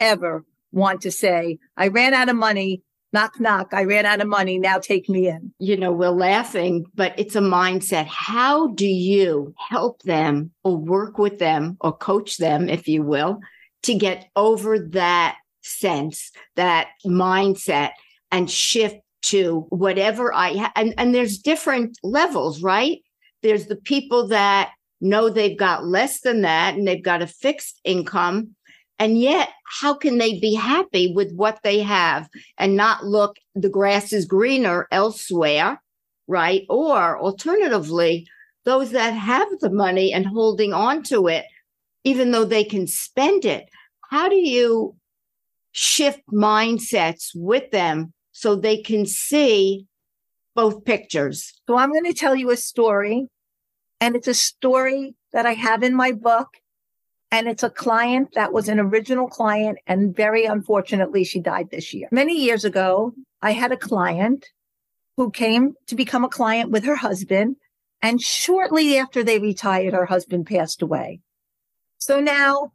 ever 0.00 0.44
want 0.72 1.02
to 1.02 1.10
say, 1.10 1.58
I 1.76 1.88
ran 1.88 2.14
out 2.14 2.28
of 2.28 2.36
money. 2.36 2.82
Knock, 3.10 3.40
knock. 3.40 3.72
I 3.72 3.84
ran 3.84 4.04
out 4.04 4.20
of 4.20 4.28
money. 4.28 4.58
Now 4.58 4.78
take 4.78 5.08
me 5.08 5.28
in. 5.28 5.52
You 5.58 5.78
know, 5.78 5.92
we're 5.92 6.10
laughing, 6.10 6.84
but 6.94 7.18
it's 7.18 7.36
a 7.36 7.40
mindset. 7.40 8.06
How 8.06 8.68
do 8.68 8.86
you 8.86 9.54
help 9.56 10.02
them 10.02 10.50
or 10.62 10.76
work 10.76 11.16
with 11.16 11.38
them 11.38 11.78
or 11.80 11.96
coach 11.96 12.36
them, 12.36 12.68
if 12.68 12.86
you 12.86 13.02
will, 13.02 13.40
to 13.84 13.94
get 13.94 14.28
over 14.36 14.78
that 14.78 15.36
sense, 15.62 16.30
that 16.56 16.88
mindset 17.04 17.90
and 18.30 18.50
shift 18.50 18.96
to 19.20 19.66
whatever 19.70 20.32
I 20.32 20.56
ha- 20.56 20.72
and 20.76 20.94
and 20.96 21.14
there's 21.14 21.38
different 21.38 21.98
levels, 22.02 22.62
right? 22.62 22.98
There's 23.42 23.66
the 23.66 23.76
people 23.76 24.28
that 24.28 24.70
know 25.00 25.28
they've 25.28 25.58
got 25.58 25.86
less 25.86 26.20
than 26.20 26.42
that 26.42 26.74
and 26.74 26.86
they've 26.86 27.02
got 27.02 27.22
a 27.22 27.26
fixed 27.26 27.80
income 27.84 28.56
and 28.98 29.18
yet 29.18 29.50
how 29.64 29.94
can 29.94 30.18
they 30.18 30.38
be 30.40 30.54
happy 30.54 31.12
with 31.14 31.32
what 31.34 31.60
they 31.62 31.80
have 31.80 32.28
and 32.56 32.76
not 32.76 33.04
look 33.04 33.36
the 33.54 33.68
grass 33.68 34.12
is 34.12 34.24
greener 34.24 34.88
elsewhere, 34.90 35.80
right? 36.26 36.62
Or 36.68 37.18
alternatively, 37.18 38.26
those 38.64 38.90
that 38.90 39.10
have 39.10 39.48
the 39.60 39.70
money 39.70 40.12
and 40.12 40.26
holding 40.26 40.72
on 40.72 41.02
to 41.04 41.28
it 41.28 41.44
even 42.08 42.30
though 42.30 42.44
they 42.44 42.64
can 42.64 42.86
spend 42.86 43.44
it. 43.44 43.64
How 44.10 44.28
do 44.28 44.36
you 44.36 44.96
shift 45.72 46.22
mindsets 46.32 47.30
with 47.34 47.70
them 47.70 48.12
so 48.32 48.54
they 48.54 48.78
can 48.78 49.04
see 49.04 49.86
both 50.54 50.84
pictures? 50.84 51.52
So 51.66 51.76
I'm 51.76 51.92
going 51.92 52.10
to 52.10 52.14
tell 52.24 52.34
you 52.34 52.50
a 52.50 52.56
story, 52.56 53.26
and 54.00 54.16
it's 54.16 54.28
a 54.28 54.34
story 54.34 55.14
that 55.34 55.44
I 55.44 55.52
have 55.52 55.82
in 55.82 55.94
my 55.94 56.12
book. 56.12 56.48
And 57.30 57.46
it's 57.46 57.62
a 57.62 57.68
client 57.68 58.30
that 58.32 58.54
was 58.54 58.70
an 58.70 58.80
original 58.80 59.28
client. 59.28 59.76
And 59.86 60.16
very 60.16 60.46
unfortunately, 60.46 61.24
she 61.24 61.40
died 61.40 61.68
this 61.70 61.92
year. 61.92 62.08
Many 62.10 62.42
years 62.42 62.64
ago, 62.64 63.12
I 63.42 63.50
had 63.52 63.70
a 63.70 63.76
client 63.76 64.46
who 65.18 65.30
came 65.30 65.74
to 65.88 65.94
become 65.94 66.24
a 66.24 66.30
client 66.30 66.70
with 66.70 66.84
her 66.84 66.96
husband. 66.96 67.56
And 68.00 68.18
shortly 68.18 68.96
after 68.96 69.22
they 69.22 69.38
retired, 69.38 69.92
her 69.92 70.06
husband 70.06 70.46
passed 70.46 70.80
away. 70.80 71.20
So 72.08 72.20
now 72.20 72.72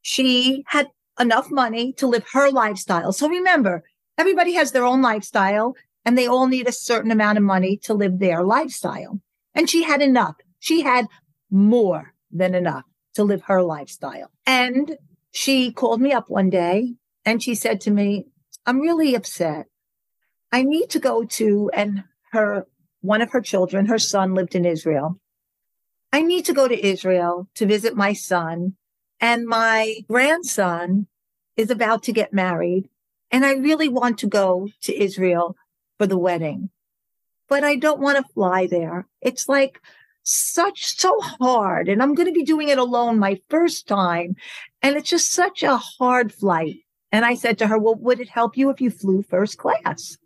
she 0.00 0.64
had 0.68 0.88
enough 1.20 1.50
money 1.50 1.92
to 1.98 2.06
live 2.06 2.24
her 2.32 2.50
lifestyle. 2.50 3.12
So 3.12 3.28
remember, 3.28 3.84
everybody 4.16 4.54
has 4.54 4.72
their 4.72 4.86
own 4.86 5.02
lifestyle 5.02 5.74
and 6.06 6.16
they 6.16 6.26
all 6.26 6.46
need 6.46 6.66
a 6.66 6.72
certain 6.72 7.10
amount 7.10 7.36
of 7.36 7.44
money 7.44 7.76
to 7.82 7.92
live 7.92 8.18
their 8.18 8.42
lifestyle. 8.42 9.20
And 9.54 9.68
she 9.68 9.82
had 9.82 10.00
enough. 10.00 10.36
She 10.58 10.80
had 10.80 11.08
more 11.50 12.14
than 12.30 12.54
enough 12.54 12.84
to 13.12 13.24
live 13.24 13.42
her 13.42 13.62
lifestyle. 13.62 14.30
And 14.46 14.96
she 15.32 15.70
called 15.70 16.00
me 16.00 16.14
up 16.14 16.30
one 16.30 16.48
day 16.48 16.94
and 17.26 17.42
she 17.42 17.54
said 17.54 17.78
to 17.82 17.90
me, 17.90 18.24
I'm 18.64 18.80
really 18.80 19.14
upset. 19.14 19.66
I 20.50 20.62
need 20.62 20.88
to 20.88 20.98
go 20.98 21.24
to, 21.24 21.70
and 21.74 22.04
her, 22.30 22.66
one 23.02 23.20
of 23.20 23.32
her 23.32 23.42
children, 23.42 23.84
her 23.84 23.98
son 23.98 24.32
lived 24.32 24.54
in 24.54 24.64
Israel. 24.64 25.20
I 26.12 26.20
need 26.20 26.44
to 26.44 26.52
go 26.52 26.68
to 26.68 26.86
Israel 26.86 27.48
to 27.54 27.66
visit 27.66 27.96
my 27.96 28.12
son 28.12 28.76
and 29.20 29.46
my 29.46 30.04
grandson 30.08 31.06
is 31.56 31.70
about 31.70 32.02
to 32.04 32.12
get 32.12 32.34
married. 32.34 32.88
And 33.30 33.46
I 33.46 33.52
really 33.54 33.88
want 33.88 34.18
to 34.18 34.26
go 34.26 34.68
to 34.82 35.02
Israel 35.02 35.56
for 35.96 36.06
the 36.06 36.18
wedding, 36.18 36.68
but 37.48 37.64
I 37.64 37.76
don't 37.76 38.00
want 38.00 38.18
to 38.18 38.32
fly 38.34 38.66
there. 38.66 39.06
It's 39.22 39.48
like 39.48 39.80
such, 40.22 40.98
so 40.98 41.16
hard. 41.20 41.88
And 41.88 42.02
I'm 42.02 42.14
going 42.14 42.28
to 42.28 42.34
be 42.34 42.44
doing 42.44 42.68
it 42.68 42.78
alone 42.78 43.18
my 43.18 43.40
first 43.48 43.88
time. 43.88 44.36
And 44.82 44.96
it's 44.96 45.08
just 45.08 45.32
such 45.32 45.62
a 45.62 45.78
hard 45.78 46.32
flight. 46.32 46.76
And 47.10 47.24
I 47.24 47.34
said 47.34 47.58
to 47.58 47.68
her, 47.68 47.78
well, 47.78 47.94
would 47.94 48.20
it 48.20 48.28
help 48.28 48.56
you 48.56 48.68
if 48.70 48.80
you 48.80 48.90
flew 48.90 49.22
first 49.22 49.56
class? 49.56 50.18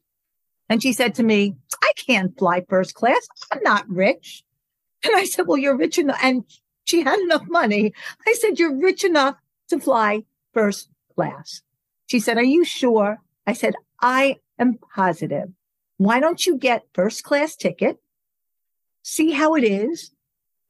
And 0.69 0.83
she 0.83 0.93
said 0.93 1.15
to 1.17 1.23
me, 1.23 1.55
I 1.83 1.93
can't 1.97 2.37
fly 2.37 2.65
first 2.69 2.95
class. 2.95 3.27
I'm 3.53 3.63
not 3.63 3.89
rich. 3.89 4.43
And 5.05 5.15
I 5.15 5.25
said, 5.25 5.47
well, 5.47 5.59
you're 5.59 5.77
rich 5.77 5.99
enough. 5.99 6.19
And 6.23 6.45
she 6.87 7.03
had 7.03 7.19
enough 7.19 7.47
money. 7.49 7.93
I 8.27 8.33
said, 8.35 8.59
You're 8.59 8.77
rich 8.77 9.05
enough 9.05 9.37
to 9.69 9.79
fly 9.79 10.23
first 10.55 10.89
class. 11.15 11.63
She 12.07 12.21
said, 12.21 12.39
Are 12.39 12.45
you 12.45 12.65
sure? 12.65 13.19
I 13.47 13.53
said, 13.53 13.75
I 14.01 14.37
am 14.59 14.79
positive. 14.95 15.51
Why 15.99 16.21
don't 16.21 16.47
you 16.47 16.57
get 16.57 16.87
first 16.95 17.25
class 17.25 17.57
ticket? 17.57 17.99
See 19.03 19.33
how 19.33 19.55
it 19.55 19.65
is. 19.65 20.13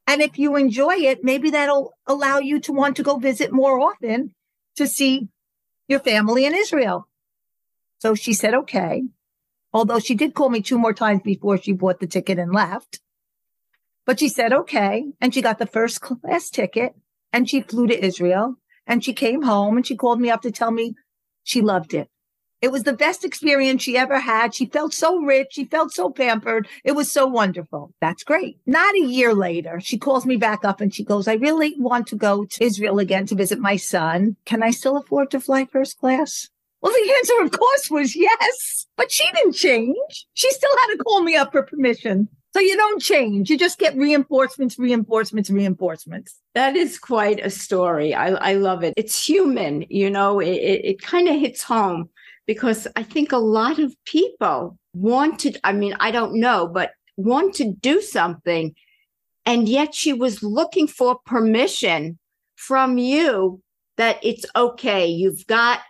And 0.06 0.22
if 0.22 0.38
you 0.38 0.56
enjoy 0.56 0.94
it, 0.94 1.22
maybe 1.22 1.50
that'll 1.50 1.92
allow 2.06 2.38
you 2.38 2.60
to 2.60 2.72
want 2.72 2.96
to 2.96 3.02
go 3.02 3.18
visit 3.18 3.52
more 3.52 3.78
often 3.80 4.34
to 4.76 4.86
see 4.86 5.28
your 5.88 6.00
family 6.00 6.46
in 6.46 6.54
Israel. 6.54 7.08
So 7.98 8.14
she 8.14 8.32
said, 8.32 8.54
okay. 8.54 9.02
Although 9.72 9.98
she 9.98 10.14
did 10.14 10.34
call 10.34 10.48
me 10.48 10.62
two 10.62 10.78
more 10.78 10.94
times 10.94 11.22
before 11.24 11.58
she 11.58 11.72
bought 11.72 11.98
the 11.98 12.06
ticket 12.06 12.38
and 12.38 12.54
left. 12.54 13.00
But 14.06 14.20
she 14.20 14.28
said, 14.28 14.52
okay. 14.52 15.04
And 15.20 15.34
she 15.34 15.42
got 15.42 15.58
the 15.58 15.66
first 15.66 16.00
class 16.00 16.48
ticket 16.48 16.94
and 17.32 17.50
she 17.50 17.60
flew 17.60 17.88
to 17.88 18.04
Israel 18.04 18.54
and 18.86 19.04
she 19.04 19.12
came 19.12 19.42
home 19.42 19.76
and 19.76 19.86
she 19.86 19.96
called 19.96 20.20
me 20.20 20.30
up 20.30 20.42
to 20.42 20.52
tell 20.52 20.70
me 20.70 20.94
she 21.42 21.60
loved 21.60 21.92
it. 21.92 22.08
It 22.62 22.72
was 22.72 22.84
the 22.84 22.94
best 22.94 23.24
experience 23.24 23.82
she 23.82 23.98
ever 23.98 24.18
had. 24.18 24.54
She 24.54 24.64
felt 24.64 24.94
so 24.94 25.18
rich. 25.20 25.48
She 25.50 25.66
felt 25.66 25.92
so 25.92 26.10
pampered. 26.10 26.66
It 26.84 26.92
was 26.92 27.12
so 27.12 27.26
wonderful. 27.26 27.92
That's 28.00 28.24
great. 28.24 28.58
Not 28.64 28.94
a 28.94 29.04
year 29.04 29.34
later, 29.34 29.78
she 29.78 29.98
calls 29.98 30.24
me 30.24 30.36
back 30.36 30.64
up 30.64 30.80
and 30.80 30.94
she 30.94 31.04
goes, 31.04 31.28
I 31.28 31.34
really 31.34 31.74
want 31.78 32.06
to 32.08 32.16
go 32.16 32.46
to 32.46 32.64
Israel 32.64 32.98
again 32.98 33.26
to 33.26 33.34
visit 33.34 33.58
my 33.58 33.76
son. 33.76 34.36
Can 34.46 34.62
I 34.62 34.70
still 34.70 34.96
afford 34.96 35.30
to 35.32 35.40
fly 35.40 35.66
first 35.66 35.98
class? 35.98 36.48
Well, 36.80 36.92
the 36.92 37.14
answer, 37.14 37.44
of 37.44 37.50
course, 37.50 37.90
was 37.90 38.16
yes, 38.16 38.86
but 38.96 39.12
she 39.12 39.24
didn't 39.32 39.52
change. 39.52 40.26
She 40.34 40.50
still 40.50 40.76
had 40.78 40.94
to 40.94 41.04
call 41.04 41.22
me 41.22 41.36
up 41.36 41.52
for 41.52 41.62
permission. 41.62 42.28
So 42.56 42.60
you 42.60 42.74
don't 42.74 43.02
change. 43.02 43.50
You 43.50 43.58
just 43.58 43.78
get 43.78 43.94
reinforcements, 43.98 44.78
reinforcements, 44.78 45.50
reinforcements. 45.50 46.40
That 46.54 46.74
is 46.74 46.98
quite 46.98 47.44
a 47.44 47.50
story. 47.50 48.14
I, 48.14 48.28
I 48.28 48.54
love 48.54 48.82
it. 48.82 48.94
It's 48.96 49.22
human, 49.22 49.84
you 49.90 50.08
know, 50.08 50.40
it, 50.40 50.54
it, 50.54 50.84
it 50.86 51.02
kind 51.02 51.28
of 51.28 51.38
hits 51.38 51.62
home 51.62 52.08
because 52.46 52.88
I 52.96 53.02
think 53.02 53.30
a 53.30 53.36
lot 53.36 53.78
of 53.78 53.94
people 54.06 54.78
want 54.94 55.40
to, 55.40 55.52
I 55.64 55.74
mean, 55.74 55.96
I 56.00 56.10
don't 56.10 56.40
know, 56.40 56.66
but 56.66 56.92
want 57.18 57.56
to 57.56 57.74
do 57.74 58.00
something. 58.00 58.74
And 59.44 59.68
yet 59.68 59.94
she 59.94 60.14
was 60.14 60.42
looking 60.42 60.86
for 60.86 61.18
permission 61.26 62.18
from 62.54 62.96
you 62.96 63.60
that 63.98 64.18
it's 64.22 64.46
okay. 64.56 65.06
You've 65.08 65.46
got 65.46 65.80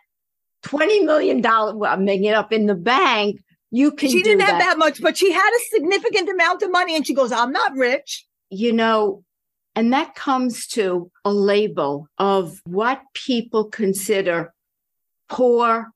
$20 0.65 1.05
million, 1.05 1.41
well, 1.43 1.85
I'm 1.85 2.05
making 2.05 2.25
it 2.25 2.35
up 2.35 2.53
in 2.53 2.67
the 2.67 2.75
bank 2.75 3.41
you 3.77 3.93
can. 3.93 4.09
She 4.11 4.23
didn't 4.23 4.39
that. 4.39 4.49
have 4.49 4.61
that 4.61 4.79
much, 4.79 5.03
but 5.03 5.19
she 5.19 5.31
had 5.33 5.51
a 5.51 5.75
significant 5.75 6.31
amount 6.31 6.63
of 6.63 6.71
money, 6.71 6.97
and 6.97 7.07
she 7.07 7.15
goes, 7.15 7.31
"I'm 7.31 7.53
not 7.53 7.75
rich." 7.75 8.27
You 8.49 8.73
know, 8.73 9.23
and 9.75 9.93
that 9.93 10.15
comes 10.15 10.67
to 10.69 11.11
a 11.25 11.33
label 11.33 12.09
of 12.17 12.61
what 12.65 13.03
people 13.13 13.65
consider 13.65 14.55
poor, 15.29 15.91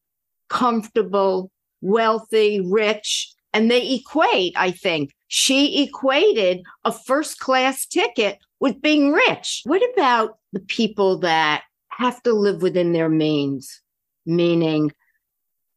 comfortable, 0.49 1.51
wealthy, 1.81 2.61
rich, 2.61 3.33
and 3.55 3.71
they 3.71 3.95
equate. 3.95 4.53
I 4.57 4.73
think 4.73 5.15
she 5.29 5.83
equated 5.83 6.63
a 6.85 6.93
first 6.93 7.39
class 7.39 7.87
ticket 7.87 8.39
with 8.59 8.83
being 8.83 9.13
rich. 9.13 9.63
What 9.65 9.83
about 9.95 10.39
the 10.53 10.61
people 10.61 11.19
that 11.21 11.63
have 11.89 12.23
to 12.25 12.35
live 12.35 12.61
within 12.61 12.93
their 12.93 13.09
means? 13.09 13.81
Meaning 14.27 14.93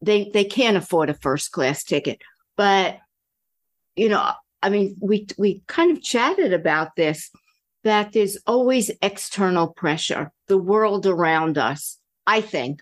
they 0.05 0.29
they 0.33 0.43
can't 0.43 0.77
afford 0.77 1.09
a 1.09 1.13
first 1.13 1.51
class 1.51 1.83
ticket. 1.83 2.21
But 2.57 2.97
you 3.95 4.09
know, 4.09 4.31
I 4.61 4.69
mean, 4.69 4.95
we 5.01 5.27
we 5.37 5.63
kind 5.67 5.91
of 5.91 6.03
chatted 6.03 6.53
about 6.53 6.95
this 6.95 7.29
that 7.83 8.13
there's 8.13 8.37
always 8.47 8.91
external 9.01 9.67
pressure, 9.67 10.31
the 10.47 10.57
world 10.57 11.05
around 11.05 11.57
us. 11.57 11.99
I 12.25 12.41
think 12.41 12.81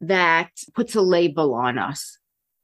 that 0.00 0.50
puts 0.74 0.94
a 0.94 1.00
label 1.00 1.54
on 1.54 1.76
us 1.78 2.18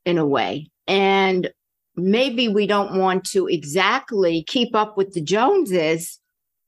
in 0.04 0.18
a 0.18 0.26
way. 0.26 0.70
And 0.86 1.50
maybe 1.96 2.48
we 2.48 2.66
don't 2.66 2.98
want 2.98 3.24
to 3.30 3.48
exactly 3.48 4.44
keep 4.46 4.74
up 4.74 4.96
with 4.96 5.14
the 5.14 5.20
Joneses, 5.20 6.20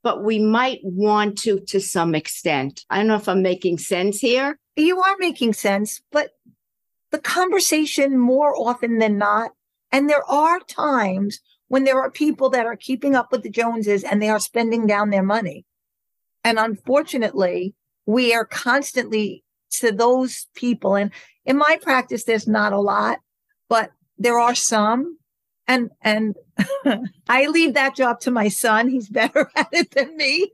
but 0.03 0.25
we 0.25 0.39
might 0.39 0.81
want 0.83 1.39
to 1.39 1.61
to 1.61 1.81
some 1.81 2.15
extent. 2.15 2.85
I 2.91 2.99
don't 2.99 3.07
know 3.07 3.17
if 3.17 3.29
I'm 3.29 3.43
making 3.43 3.79
sense 3.79 4.19
here. 4.19 4.59
You 4.75 5.01
are 5.01 5.17
making 5.19 5.53
sense, 5.53 6.03
but 6.11 6.31
the 7.11 7.19
conversation 7.19 8.19
more 8.19 8.55
often 8.57 8.99
than 8.99 9.19
not, 9.19 9.53
and 9.93 10.09
there 10.09 10.29
are 10.29 10.61
times 10.61 11.41
when 11.69 11.85
there 11.85 12.01
are 12.01 12.11
people 12.11 12.51
that 12.51 12.67
are 12.67 12.77
keeping 12.77 13.15
up 13.15 13.33
with 13.33 13.43
the 13.43 13.51
Joneses 13.51 14.05
and 14.05 14.21
they 14.21 14.29
are 14.29 14.39
spending 14.39 14.87
down 14.87 15.11
their 15.11 15.23
money. 15.23 15.65
And 16.45 16.59
unfortunately, 16.59 17.75
we 18.07 18.33
are 18.33 18.45
constantly 18.45 19.43
to 19.73 19.91
those 19.91 20.47
people. 20.55 20.95
And 20.95 21.11
in 21.45 21.57
my 21.57 21.79
practice, 21.83 22.25
there's 22.25 22.47
not 22.47 22.73
a 22.73 22.79
lot, 22.79 23.19
but 23.69 23.91
there 24.17 24.39
are 24.39 24.55
some. 24.55 25.19
And, 25.67 25.91
and 26.03 26.37
I 27.29 27.47
leave 27.47 27.75
that 27.75 27.97
job 27.97 28.21
to 28.21 28.31
my 28.31 28.49
son. 28.49 28.89
He's 28.89 29.09
better 29.09 29.51
at 29.57 29.69
it 29.73 29.91
than 29.91 30.17
me. 30.17 30.53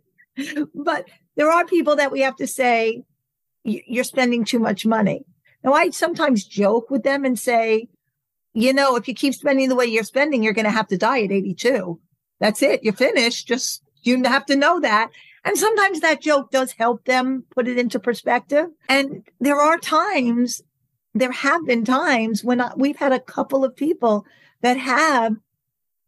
But 0.74 1.08
there 1.36 1.50
are 1.50 1.66
people 1.66 1.96
that 1.96 2.10
we 2.10 2.20
have 2.20 2.36
to 2.36 2.46
say, 2.46 3.04
you're 3.64 4.04
spending 4.04 4.44
too 4.44 4.58
much 4.58 4.86
money. 4.86 5.24
Now, 5.64 5.72
I 5.72 5.90
sometimes 5.90 6.44
joke 6.44 6.90
with 6.90 7.02
them 7.02 7.24
and 7.24 7.38
say, 7.38 7.88
you 8.54 8.72
know, 8.72 8.96
if 8.96 9.08
you 9.08 9.14
keep 9.14 9.34
spending 9.34 9.68
the 9.68 9.74
way 9.74 9.86
you're 9.86 10.04
spending, 10.04 10.42
you're 10.42 10.52
going 10.52 10.66
to 10.66 10.70
have 10.70 10.88
to 10.88 10.98
die 10.98 11.22
at 11.22 11.32
82. 11.32 12.00
That's 12.40 12.62
it. 12.62 12.82
You're 12.82 12.92
finished. 12.92 13.46
Just 13.46 13.82
you 14.02 14.22
have 14.24 14.46
to 14.46 14.56
know 14.56 14.80
that. 14.80 15.10
And 15.44 15.56
sometimes 15.56 16.00
that 16.00 16.20
joke 16.20 16.50
does 16.50 16.72
help 16.72 17.04
them 17.04 17.44
put 17.50 17.66
it 17.66 17.78
into 17.78 17.98
perspective. 17.98 18.66
And 18.88 19.26
there 19.40 19.60
are 19.60 19.78
times, 19.78 20.62
there 21.14 21.32
have 21.32 21.66
been 21.66 21.84
times 21.84 22.44
when 22.44 22.60
I, 22.60 22.72
we've 22.76 22.96
had 22.96 23.12
a 23.12 23.20
couple 23.20 23.64
of 23.64 23.76
people 23.76 24.24
that 24.60 24.76
have 24.76 25.36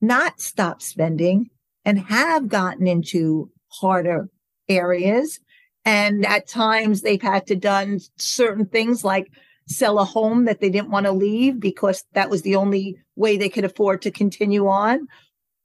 not 0.01 0.41
stopped 0.41 0.83
spending 0.83 1.51
and 1.85 1.99
have 1.99 2.49
gotten 2.49 2.87
into 2.87 3.51
harder 3.69 4.29
areas. 4.69 5.41
And 5.85 6.25
at 6.25 6.49
times 6.49 7.03
they've 7.03 7.21
had 7.21 7.47
to 7.49 7.57
done 7.57 8.01
certain 8.17 8.67
things 8.67 9.05
like 9.05 9.31
sell 9.67 9.99
a 9.99 10.05
home 10.05 10.45
that 10.45 10.61
they 10.61 10.71
didn't 10.71 10.91
want 10.91 11.07
to 11.07 11.13
leave 11.13 11.61
because 11.61 12.05
that 12.13 12.31
was 12.31 12.43
the 12.43 12.57
only 12.57 12.99
way 13.17 13.37
they 13.37 13.49
could 13.49 13.65
afford 13.65 14.03
to 14.03 14.11
continue 14.11 14.67
on. 14.67 15.09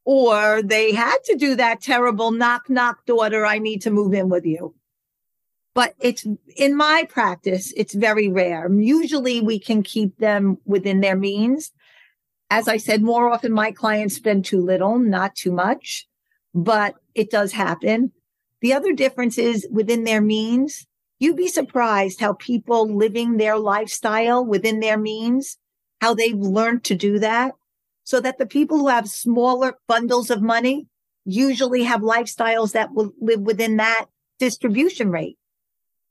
Or 0.06 0.62
they 0.62 0.94
had 0.94 1.18
to 1.26 1.36
do 1.36 1.56
that 1.56 1.82
terrible 1.82 2.32
knock, 2.32 2.70
knock, 2.70 3.06
daughter, 3.06 3.46
I 3.46 3.60
need 3.60 3.82
to 3.84 3.92
move 3.92 4.14
in 4.14 4.30
with 4.30 4.46
you. 4.46 4.74
But 5.76 5.94
it's 6.00 6.26
in 6.56 6.76
my 6.76 7.06
practice, 7.08 7.72
it's 7.78 7.94
very 7.94 8.28
rare. 8.28 8.72
Usually 8.72 9.40
we 9.40 9.60
can 9.60 9.84
keep 9.84 10.18
them 10.18 10.58
within 10.66 11.02
their 11.02 11.16
means. 11.16 11.72
As 12.50 12.68
I 12.68 12.78
said, 12.78 13.04
more 13.04 13.30
often 13.30 13.52
my 13.52 13.72
clients 13.72 14.16
spend 14.16 14.46
too 14.46 14.62
little, 14.62 14.98
not 14.98 15.36
too 15.36 15.52
much, 15.52 16.08
but 16.56 16.96
it 17.14 17.30
does 17.30 17.52
happen. 17.52 18.12
The 18.62 18.74
other 18.74 18.94
difference 18.94 19.38
is 19.38 19.68
within 19.72 20.04
their 20.04 20.22
means, 20.22 20.88
You'd 21.20 21.36
be 21.36 21.50
surprised 21.50 22.22
how 22.22 22.34
people 22.34 22.96
living 22.96 23.36
their 23.36 23.58
lifestyle 23.58 24.46
within 24.46 24.80
their 24.80 24.98
means, 24.98 25.58
how 26.00 26.14
they've 26.14 26.34
learned 26.34 26.86
to 26.86 26.96
do 26.96 27.20
that. 27.20 27.56
So 28.06 28.20
that 28.22 28.40
the 28.40 28.48
people 28.48 28.80
who 28.80 28.88
have 28.88 29.08
smaller 29.08 29.78
bundles 29.88 30.32
of 30.32 30.42
money 30.42 30.88
usually 31.26 31.84
have 31.84 32.02
lifestyles 32.02 32.72
that 32.72 32.92
will 32.94 33.12
live 33.22 33.42
within 33.42 33.78
that 33.78 34.06
distribution 34.40 35.12
rate. 35.12 35.38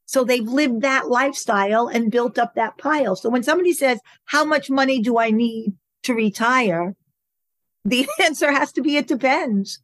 So 0.07 0.23
they've 0.23 0.47
lived 0.47 0.83
that 0.83 1.09
lifestyle 1.09 1.89
and 1.89 2.13
built 2.13 2.39
up 2.39 2.55
that 2.55 2.79
pile. 2.79 3.17
So 3.17 3.31
when 3.31 3.43
somebody 3.43 3.73
says, 3.73 3.99
how 4.27 4.45
much 4.45 4.71
money 4.71 5.01
do 5.01 5.19
I 5.19 5.31
need 5.31 5.73
to 6.05 6.15
retire? 6.15 6.95
The 7.85 8.07
answer 8.23 8.53
has 8.53 8.71
to 8.73 8.83
be, 8.83 8.97
it 8.97 9.09
depends. 9.09 9.83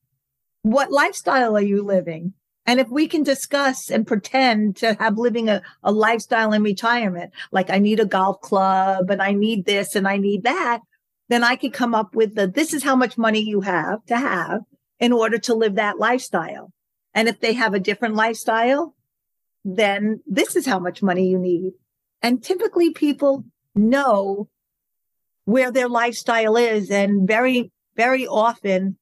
What 0.63 0.93
lifestyle 0.93 1.57
are 1.57 1.63
you 1.63 1.83
living? 1.83 2.35
And 2.67 2.81
if 2.81 2.89
we 2.89 3.09
can 3.09 3.23
discuss 3.23 3.91
and 3.91 4.07
pretend 4.07 4.77
to 4.77 4.95
have 4.95 5.19
living 5.19 5.49
a, 5.49 5.63
a 5.83 5.93
lifestyle 5.93 6.53
in 6.53 6.63
retirement, 6.63 7.33
like 7.53 7.71
I 7.71 7.79
need 7.79 8.01
a 8.01 8.07
golf 8.07 8.41
club 8.41 9.11
and 9.11 9.21
I 9.21 9.33
need 9.33 9.67
this 9.67 9.95
and 9.95 10.09
I 10.09 10.17
need 10.17 10.45
that, 10.45 10.81
then 11.29 11.45
I 11.45 11.57
could 11.57 11.73
come 11.73 11.95
up 11.95 12.15
with 12.15 12.35
the, 12.35 12.47
this 12.47 12.73
is 12.73 12.83
how 12.83 12.97
much 12.97 13.19
money 13.19 13.41
you 13.41 13.61
have 13.63 14.05
to 14.07 14.17
have 14.17 14.63
in 14.99 15.13
order 15.13 15.39
to 15.39 15.55
live 15.55 15.75
that 15.75 15.99
lifestyle. 15.99 16.73
And 17.13 17.29
if 17.29 17.41
they 17.41 17.53
have 17.53 17.75
a 17.75 17.81
different 17.81 18.15
lifestyle, 18.15 18.95
then 19.65 20.21
this 20.27 20.57
is 20.57 20.67
how 20.67 20.79
much 20.79 21.03
money 21.03 21.29
you 21.29 21.39
need. 21.39 21.73
And 22.23 22.43
typically 22.43 22.93
people 22.93 23.45
know 23.75 24.49
where 25.45 25.71
their 25.71 25.89
lifestyle 25.89 26.57
is 26.57 26.91
and 26.91 27.29
very, 27.29 27.71
very 27.97 28.27
often 28.27 28.97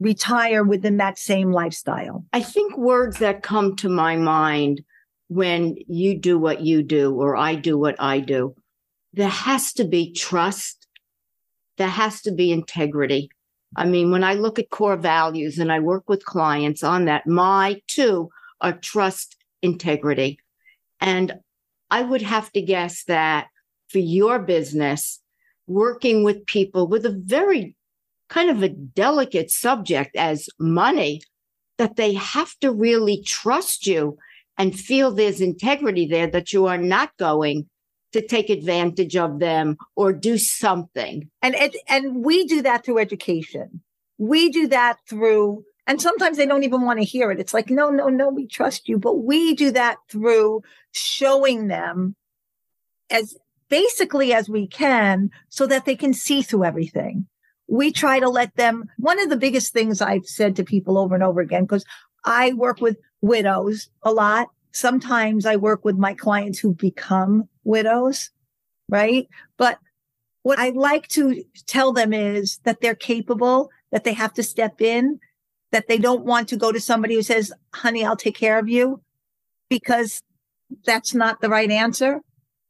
retire 0.00 0.64
within 0.64 0.98
that 0.98 1.18
same 1.18 1.52
lifestyle? 1.52 2.24
I 2.32 2.42
think 2.42 2.76
words 2.76 3.18
that 3.18 3.42
come 3.42 3.76
to 3.76 3.88
my 3.88 4.16
mind 4.16 4.82
when 5.28 5.76
you 5.88 6.18
do 6.18 6.38
what 6.38 6.60
you 6.60 6.82
do 6.82 7.14
or 7.14 7.36
I 7.36 7.54
do 7.54 7.78
what 7.78 7.96
I 7.98 8.20
do, 8.20 8.54
there 9.12 9.28
has 9.28 9.72
to 9.74 9.84
be 9.84 10.12
trust. 10.12 10.86
There 11.78 11.88
has 11.88 12.22
to 12.22 12.32
be 12.32 12.52
integrity. 12.52 13.30
I 13.76 13.86
mean, 13.86 14.10
when 14.10 14.22
I 14.22 14.34
look 14.34 14.58
at 14.58 14.70
core 14.70 14.96
values 14.96 15.58
and 15.58 15.72
I 15.72 15.80
work 15.80 16.08
with 16.08 16.24
clients 16.24 16.84
on 16.84 17.06
that, 17.06 17.26
my 17.26 17.80
two 17.88 18.30
are 18.60 18.72
trust, 18.72 19.36
integrity. 19.62 20.38
And 21.00 21.34
I 21.90 22.02
would 22.02 22.22
have 22.22 22.52
to 22.52 22.62
guess 22.62 23.04
that 23.04 23.48
for 23.88 23.98
your 23.98 24.38
business, 24.38 25.20
working 25.66 26.22
with 26.24 26.46
people 26.46 26.86
with 26.86 27.06
a 27.06 27.10
very 27.24 27.76
kind 28.34 28.50
of 28.50 28.62
a 28.62 28.68
delicate 28.68 29.48
subject 29.48 30.16
as 30.16 30.48
money 30.58 31.22
that 31.78 31.94
they 31.94 32.14
have 32.14 32.52
to 32.60 32.72
really 32.72 33.22
trust 33.22 33.86
you 33.86 34.18
and 34.58 34.78
feel 34.78 35.10
there's 35.12 35.40
integrity 35.40 36.04
there 36.06 36.26
that 36.26 36.52
you 36.52 36.66
are 36.66 36.78
not 36.78 37.16
going 37.16 37.68
to 38.12 38.26
take 38.26 38.50
advantage 38.50 39.16
of 39.16 39.38
them 39.38 39.76
or 39.94 40.12
do 40.12 40.36
something. 40.36 41.30
And 41.42 41.54
it, 41.54 41.76
and 41.88 42.24
we 42.24 42.44
do 42.44 42.60
that 42.62 42.84
through 42.84 42.98
education. 42.98 43.80
We 44.18 44.50
do 44.50 44.66
that 44.68 44.98
through 45.08 45.64
and 45.86 46.00
sometimes 46.00 46.36
they 46.36 46.46
don't 46.46 46.64
even 46.64 46.82
want 46.82 46.98
to 46.98 47.04
hear 47.04 47.30
it. 47.30 47.38
It's 47.38 47.52
like, 47.52 47.68
no, 47.70 47.90
no, 47.90 48.08
no, 48.08 48.30
we 48.30 48.46
trust 48.46 48.88
you. 48.88 48.98
But 48.98 49.18
we 49.18 49.54
do 49.54 49.70
that 49.72 49.98
through 50.08 50.62
showing 50.92 51.68
them 51.68 52.16
as 53.10 53.36
basically 53.68 54.32
as 54.32 54.48
we 54.48 54.66
can 54.66 55.30
so 55.50 55.66
that 55.66 55.84
they 55.84 55.94
can 55.94 56.14
see 56.14 56.40
through 56.42 56.64
everything 56.64 57.26
we 57.66 57.92
try 57.92 58.20
to 58.20 58.28
let 58.28 58.54
them. 58.56 58.84
One 58.98 59.20
of 59.20 59.30
the 59.30 59.36
biggest 59.36 59.72
things 59.72 60.00
I've 60.00 60.26
said 60.26 60.56
to 60.56 60.64
people 60.64 60.98
over 60.98 61.14
and 61.14 61.24
over 61.24 61.40
again, 61.40 61.64
because 61.64 61.84
I 62.24 62.52
work 62.52 62.80
with 62.80 62.98
widows 63.20 63.88
a 64.02 64.12
lot. 64.12 64.48
Sometimes 64.72 65.46
I 65.46 65.56
work 65.56 65.84
with 65.84 65.96
my 65.96 66.14
clients 66.14 66.58
who 66.58 66.74
become 66.74 67.48
widows, 67.64 68.30
right? 68.88 69.28
But 69.56 69.78
what 70.42 70.58
I 70.58 70.70
like 70.70 71.08
to 71.08 71.42
tell 71.66 71.92
them 71.92 72.12
is 72.12 72.58
that 72.64 72.80
they're 72.80 72.94
capable, 72.94 73.70
that 73.92 74.04
they 74.04 74.12
have 74.12 74.34
to 74.34 74.42
step 74.42 74.80
in, 74.80 75.18
that 75.72 75.88
they 75.88 75.98
don't 75.98 76.24
want 76.24 76.48
to 76.48 76.56
go 76.56 76.70
to 76.70 76.80
somebody 76.80 77.14
who 77.14 77.22
says, 77.22 77.52
honey, 77.72 78.04
I'll 78.04 78.16
take 78.16 78.36
care 78.36 78.58
of 78.58 78.68
you 78.68 79.00
because 79.68 80.22
that's 80.84 81.14
not 81.14 81.40
the 81.40 81.48
right 81.48 81.70
answer. 81.70 82.20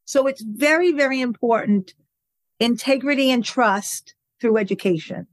So 0.05 0.27
it's 0.27 0.43
very, 0.43 0.93
very 0.93 1.21
important 1.21 1.95
integrity 2.61 3.31
and 3.31 3.45
trust 3.45 4.15
through 4.40 4.59
education, 4.59 5.27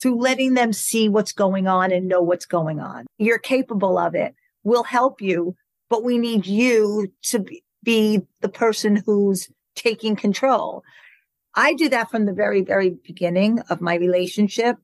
through 0.00 0.20
letting 0.20 0.54
them 0.54 0.72
see 0.72 1.08
what's 1.08 1.32
going 1.32 1.66
on 1.66 1.92
and 1.92 2.08
know 2.08 2.20
what's 2.20 2.46
going 2.46 2.80
on. 2.80 3.06
You're 3.18 3.38
capable 3.38 3.98
of 3.98 4.14
it. 4.14 4.34
We'll 4.64 4.84
help 4.84 5.20
you, 5.20 5.56
but 5.88 6.04
we 6.04 6.18
need 6.18 6.46
you 6.46 7.12
to 7.24 7.44
be 7.82 8.22
the 8.40 8.48
person 8.48 9.02
who's 9.06 9.48
taking 9.74 10.16
control. 10.16 10.82
I 11.54 11.74
do 11.74 11.88
that 11.88 12.10
from 12.10 12.26
the 12.26 12.32
very, 12.32 12.62
very 12.62 12.90
beginning 13.04 13.60
of 13.70 13.80
my 13.80 13.94
relationship. 13.94 14.76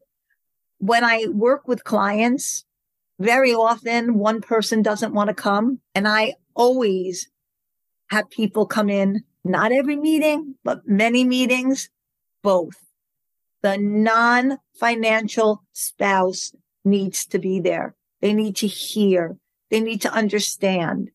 When 0.79 1.05
I 1.05 1.27
work 1.31 1.69
with 1.69 1.85
clients, 1.85 2.65
very 3.19 3.55
often 3.55 4.19
one 4.19 4.41
person 4.41 4.83
doesn't 4.83 5.15
want 5.15 5.29
to 5.29 5.35
come 5.35 5.81
and 5.95 6.09
I 6.09 6.35
always 6.55 7.29
have 8.09 8.31
people 8.31 8.67
come 8.67 8.91
in, 8.91 9.23
not 9.45 9.73
every 9.73 9.97
meeting, 9.97 10.57
but 10.65 10.87
many 10.87 11.25
meetings, 11.25 11.91
both 12.43 12.84
the 13.65 13.79
non 13.79 14.59
financial 14.79 15.65
spouse 15.73 16.55
needs 16.85 17.25
to 17.25 17.39
be 17.39 17.61
there. 17.61 17.95
They 18.21 18.35
need 18.35 18.57
to 18.57 18.67
hear. 18.67 19.39
They 19.71 19.81
need 19.81 20.03
to 20.03 20.13
understand. 20.13 21.11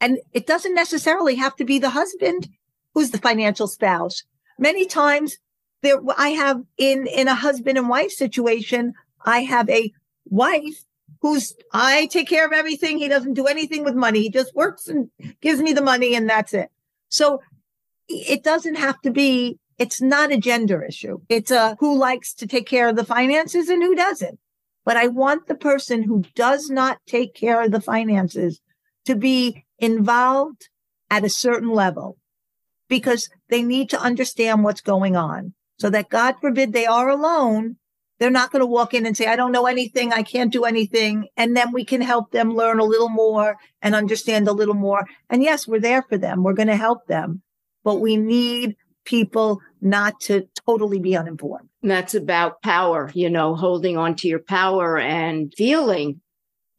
And 0.00 0.18
it 0.32 0.46
doesn't 0.46 0.76
necessarily 0.76 1.34
have 1.34 1.56
to 1.56 1.64
be 1.64 1.80
the 1.80 1.90
husband 1.90 2.48
who's 2.94 3.10
the 3.10 3.18
financial 3.18 3.66
spouse. 3.66 4.22
Many 4.60 4.86
times 4.86 5.38
there, 5.82 5.98
I 6.16 6.28
have 6.28 6.62
in, 6.76 7.08
in 7.08 7.26
a 7.26 7.34
husband 7.34 7.76
and 7.78 7.88
wife 7.88 8.12
situation, 8.12 8.94
I 9.26 9.40
have 9.40 9.68
a 9.68 9.92
wife 10.26 10.84
who's, 11.20 11.52
I 11.72 12.06
take 12.06 12.28
care 12.28 12.46
of 12.46 12.52
everything. 12.52 12.98
He 12.98 13.08
doesn't 13.08 13.34
do 13.34 13.46
anything 13.46 13.82
with 13.82 13.96
money. 13.96 14.20
He 14.20 14.30
just 14.30 14.54
works 14.54 14.86
and 14.86 15.10
gives 15.40 15.60
me 15.60 15.72
the 15.72 15.82
money 15.82 16.14
and 16.14 16.30
that's 16.30 16.54
it. 16.54 16.70
So 17.08 17.40
it 18.08 18.44
doesn't 18.44 18.76
have 18.76 19.00
to 19.00 19.10
be 19.10 19.58
it's 19.78 20.00
not 20.00 20.32
a 20.32 20.38
gender 20.38 20.82
issue. 20.82 21.18
It's 21.28 21.50
a 21.50 21.76
who 21.78 21.96
likes 21.96 22.34
to 22.34 22.46
take 22.46 22.66
care 22.66 22.88
of 22.88 22.96
the 22.96 23.04
finances 23.04 23.68
and 23.68 23.82
who 23.82 23.94
doesn't. 23.94 24.38
but 24.84 24.96
I 24.96 25.06
want 25.06 25.48
the 25.48 25.54
person 25.54 26.04
who 26.04 26.24
does 26.34 26.70
not 26.70 26.98
take 27.06 27.34
care 27.34 27.60
of 27.62 27.72
the 27.72 27.80
finances 27.80 28.60
to 29.04 29.14
be 29.14 29.66
involved 29.78 30.70
at 31.10 31.24
a 31.24 31.28
certain 31.28 31.68
level 31.68 32.16
because 32.88 33.28
they 33.50 33.62
need 33.62 33.90
to 33.90 34.00
understand 34.00 34.64
what's 34.64 34.80
going 34.80 35.14
on 35.14 35.52
so 35.78 35.90
that 35.90 36.08
God 36.08 36.36
forbid 36.40 36.72
they 36.72 36.86
are 36.86 37.10
alone. 37.10 37.76
They're 38.18 38.30
not 38.30 38.50
going 38.50 38.60
to 38.60 38.66
walk 38.66 38.94
in 38.94 39.04
and 39.04 39.14
say, 39.14 39.26
I 39.26 39.36
don't 39.36 39.52
know 39.52 39.66
anything. 39.66 40.12
I 40.12 40.22
can't 40.22 40.52
do 40.52 40.64
anything. 40.64 41.28
And 41.36 41.56
then 41.56 41.70
we 41.70 41.84
can 41.84 42.00
help 42.00 42.32
them 42.32 42.54
learn 42.54 42.80
a 42.80 42.84
little 42.84 43.10
more 43.10 43.56
and 43.82 43.94
understand 43.94 44.48
a 44.48 44.52
little 44.52 44.74
more. 44.74 45.06
And 45.28 45.42
yes, 45.42 45.68
we're 45.68 45.80
there 45.80 46.02
for 46.02 46.16
them. 46.16 46.42
We're 46.42 46.54
going 46.54 46.68
to 46.68 46.76
help 46.76 47.06
them, 47.06 47.42
but 47.84 47.96
we 47.96 48.16
need 48.16 48.76
people 49.08 49.60
not 49.80 50.20
to 50.20 50.46
totally 50.66 50.98
be 50.98 51.16
uninformed. 51.16 51.68
That's 51.82 52.14
about 52.14 52.60
power, 52.62 53.10
you 53.14 53.30
know, 53.30 53.54
holding 53.54 53.96
on 53.96 54.14
to 54.16 54.28
your 54.28 54.38
power 54.38 54.98
and 54.98 55.52
feeling 55.56 56.20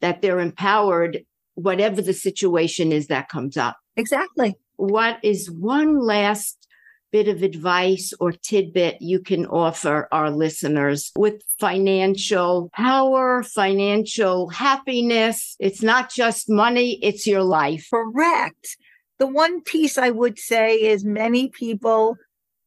that 0.00 0.22
they're 0.22 0.38
empowered, 0.38 1.24
whatever 1.54 2.00
the 2.00 2.12
situation 2.12 2.92
is 2.92 3.08
that 3.08 3.28
comes 3.28 3.56
up. 3.56 3.78
Exactly. 3.96 4.54
What 4.76 5.18
is 5.24 5.50
one 5.50 5.98
last 5.98 6.68
bit 7.10 7.26
of 7.26 7.42
advice 7.42 8.12
or 8.20 8.30
tidbit 8.30 8.98
you 9.00 9.18
can 9.18 9.44
offer 9.46 10.06
our 10.12 10.30
listeners 10.30 11.10
with 11.16 11.42
financial 11.58 12.70
power, 12.72 13.42
financial 13.42 14.48
happiness? 14.50 15.56
It's 15.58 15.82
not 15.82 16.12
just 16.12 16.48
money, 16.48 16.92
it's 17.02 17.26
your 17.26 17.42
life. 17.42 17.88
Correct. 17.90 18.76
The 19.20 19.26
one 19.26 19.60
piece 19.60 19.98
I 19.98 20.08
would 20.08 20.38
say 20.38 20.76
is 20.76 21.04
many 21.04 21.50
people 21.50 22.16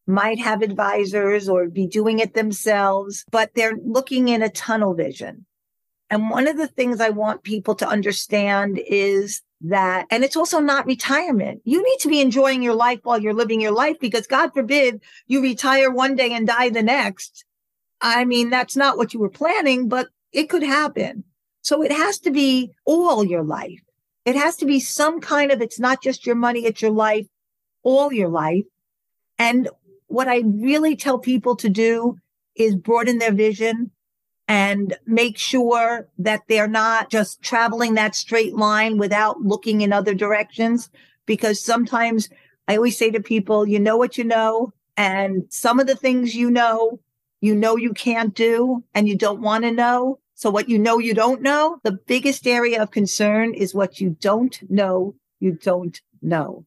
might 0.06 0.38
have 0.38 0.62
advisors 0.62 1.50
or 1.50 1.68
be 1.68 1.88
doing 1.88 2.20
it 2.20 2.36
themselves, 2.36 3.26
but 3.32 3.50
they're 3.56 3.78
looking 3.84 4.28
in 4.28 4.44
a 4.44 4.50
tunnel 4.50 4.94
vision. 4.94 5.48
And 6.12 6.30
one 6.30 6.48
of 6.48 6.58
the 6.58 6.68
things 6.68 7.02
I 7.02 7.10
want 7.10 7.42
people 7.42 7.74
to 7.76 7.88
understand 7.88 8.80
is 8.86 9.42
that, 9.62 10.06
and 10.12 10.24
it's 10.24 10.36
also 10.36 10.60
not 10.60 10.86
retirement. 10.86 11.62
You 11.66 11.82
need 11.82 11.98
to 12.02 12.08
be 12.08 12.22
enjoying 12.22 12.62
your 12.62 12.76
life 12.76 13.00
while 13.02 13.20
you're 13.20 13.34
living 13.34 13.60
your 13.60 13.72
life 13.72 13.98
because 14.00 14.28
God 14.28 14.54
forbid 14.54 15.02
you 15.26 15.42
retire 15.42 15.90
one 15.90 16.16
day 16.16 16.34
and 16.34 16.46
die 16.46 16.70
the 16.70 16.84
next. 16.84 17.46
I 18.00 18.26
mean, 18.26 18.52
that's 18.52 18.76
not 18.76 18.96
what 18.96 19.12
you 19.12 19.20
were 19.20 19.30
planning, 19.30 19.88
but 19.90 20.10
it 20.32 20.52
could 20.52 20.62
happen. 20.62 21.24
So 21.64 21.82
it 21.82 21.92
has 21.92 22.20
to 22.20 22.30
be 22.30 22.74
all 22.86 23.24
your 23.24 23.44
life. 23.44 23.83
It 24.26 24.36
has 24.36 24.56
to 24.58 24.66
be 24.66 24.80
some 24.80 25.20
kind 25.20 25.52
of, 25.52 25.62
it's 25.62 25.80
not 25.80 26.02
just 26.02 26.26
your 26.26 26.36
money, 26.36 26.66
it's 26.66 26.82
your 26.82 26.92
life, 26.92 27.28
all 27.84 28.14
your 28.14 28.30
life. 28.30 28.64
And 29.38 29.70
what 30.08 30.28
I 30.28 30.44
really 30.46 30.96
tell 30.96 31.20
people 31.20 31.56
to 31.58 31.70
do 31.70 32.18
is 32.56 32.76
broaden 32.76 33.18
their 33.18 33.34
vision 33.34 33.92
and 34.48 34.96
make 35.06 35.38
sure 35.38 36.08
that 36.18 36.42
they're 36.48 36.68
not 36.68 37.10
just 37.10 37.42
traveling 37.42 37.96
that 37.96 38.16
straight 38.16 38.56
line 38.56 38.98
without 38.98 39.42
looking 39.42 39.82
in 39.82 39.92
other 39.92 40.14
directions. 40.14 40.90
Because 41.26 41.62
sometimes 41.62 42.30
I 42.68 42.76
always 42.76 42.98
say 42.98 43.12
to 43.12 43.22
people, 43.22 43.68
you 43.68 43.80
know 43.80 43.98
what 43.98 44.18
you 44.18 44.24
know, 44.24 44.72
and 44.96 45.46
some 45.50 45.80
of 45.80 45.88
the 45.88 45.96
things 45.96 46.36
you 46.36 46.52
know, 46.52 47.00
you 47.42 47.56
know 47.56 47.76
you 47.76 47.94
can't 47.94 48.34
do 48.36 48.84
and 48.94 49.08
you 49.08 49.18
don't 49.18 49.42
want 49.42 49.64
to 49.64 49.72
know. 49.72 50.20
So 50.36 50.50
what 50.50 50.70
you 50.70 50.80
know 50.80 50.98
you 50.98 51.14
don't 51.14 51.42
know, 51.42 51.80
the 51.84 51.98
biggest 52.08 52.48
area 52.48 52.82
of 52.82 52.92
concern 52.92 53.54
is 53.54 53.74
what 53.74 54.00
you 54.00 54.18
don't 54.20 54.60
know 54.70 55.16
you 55.40 55.52
don't 55.52 56.00
know. 56.22 56.66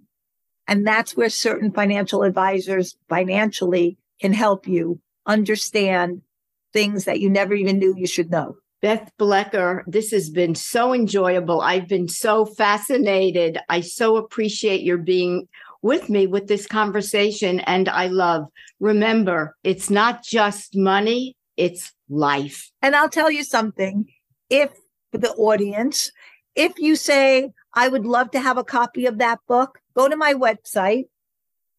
And 0.69 0.87
that's 0.87 1.17
where 1.17 1.31
certain 1.31 1.73
financial 1.73 2.23
advisors 2.23 2.97
financially 3.09 3.97
can 4.21 4.33
help 4.33 4.67
you 4.67 5.01
understand 5.27 6.23
things 6.73 7.05
that 7.05 7.21
you 7.21 7.31
never 7.31 7.55
even 7.55 7.79
knew 7.79 7.95
you 7.97 8.07
should 8.07 8.31
know. 8.31 8.57
Beth 8.83 9.11
Blecker, 9.19 9.83
this 9.87 10.11
has 10.11 10.29
been 10.29 10.55
so 10.55 10.93
enjoyable. 10.93 11.61
I've 11.61 11.89
been 11.89 12.09
so 12.09 12.45
fascinated. 12.45 13.59
I 13.69 13.81
so 13.81 14.17
appreciate 14.17 14.83
your 14.83 14.99
being 14.99 15.49
with 15.83 16.11
me 16.11 16.27
with 16.27 16.47
this 16.47 16.67
conversation. 16.67 17.61
And 17.61 17.89
I 17.89 18.09
love, 18.09 18.47
remember, 18.79 19.57
it's 19.65 19.89
not 19.89 20.23
just 20.23 20.77
money, 20.77 21.35
it's 21.57 21.93
life. 22.09 22.71
And 22.83 22.95
I'll 22.95 23.09
tell 23.09 23.31
you 23.31 23.45
something. 23.45 24.07
If 24.49 24.71
the 25.13 25.33
audience, 25.33 26.13
if 26.55 26.79
you 26.79 26.97
say, 26.97 27.53
I 27.75 27.89
would 27.89 28.07
love 28.07 28.31
to 28.33 28.41
have 28.41 28.59
a 28.59 28.65
copy 28.65 29.07
of 29.07 29.19
that 29.19 29.41
book, 29.47 29.79
go 29.95 30.09
to 30.09 30.17
my 30.17 30.35
website, 30.35 31.05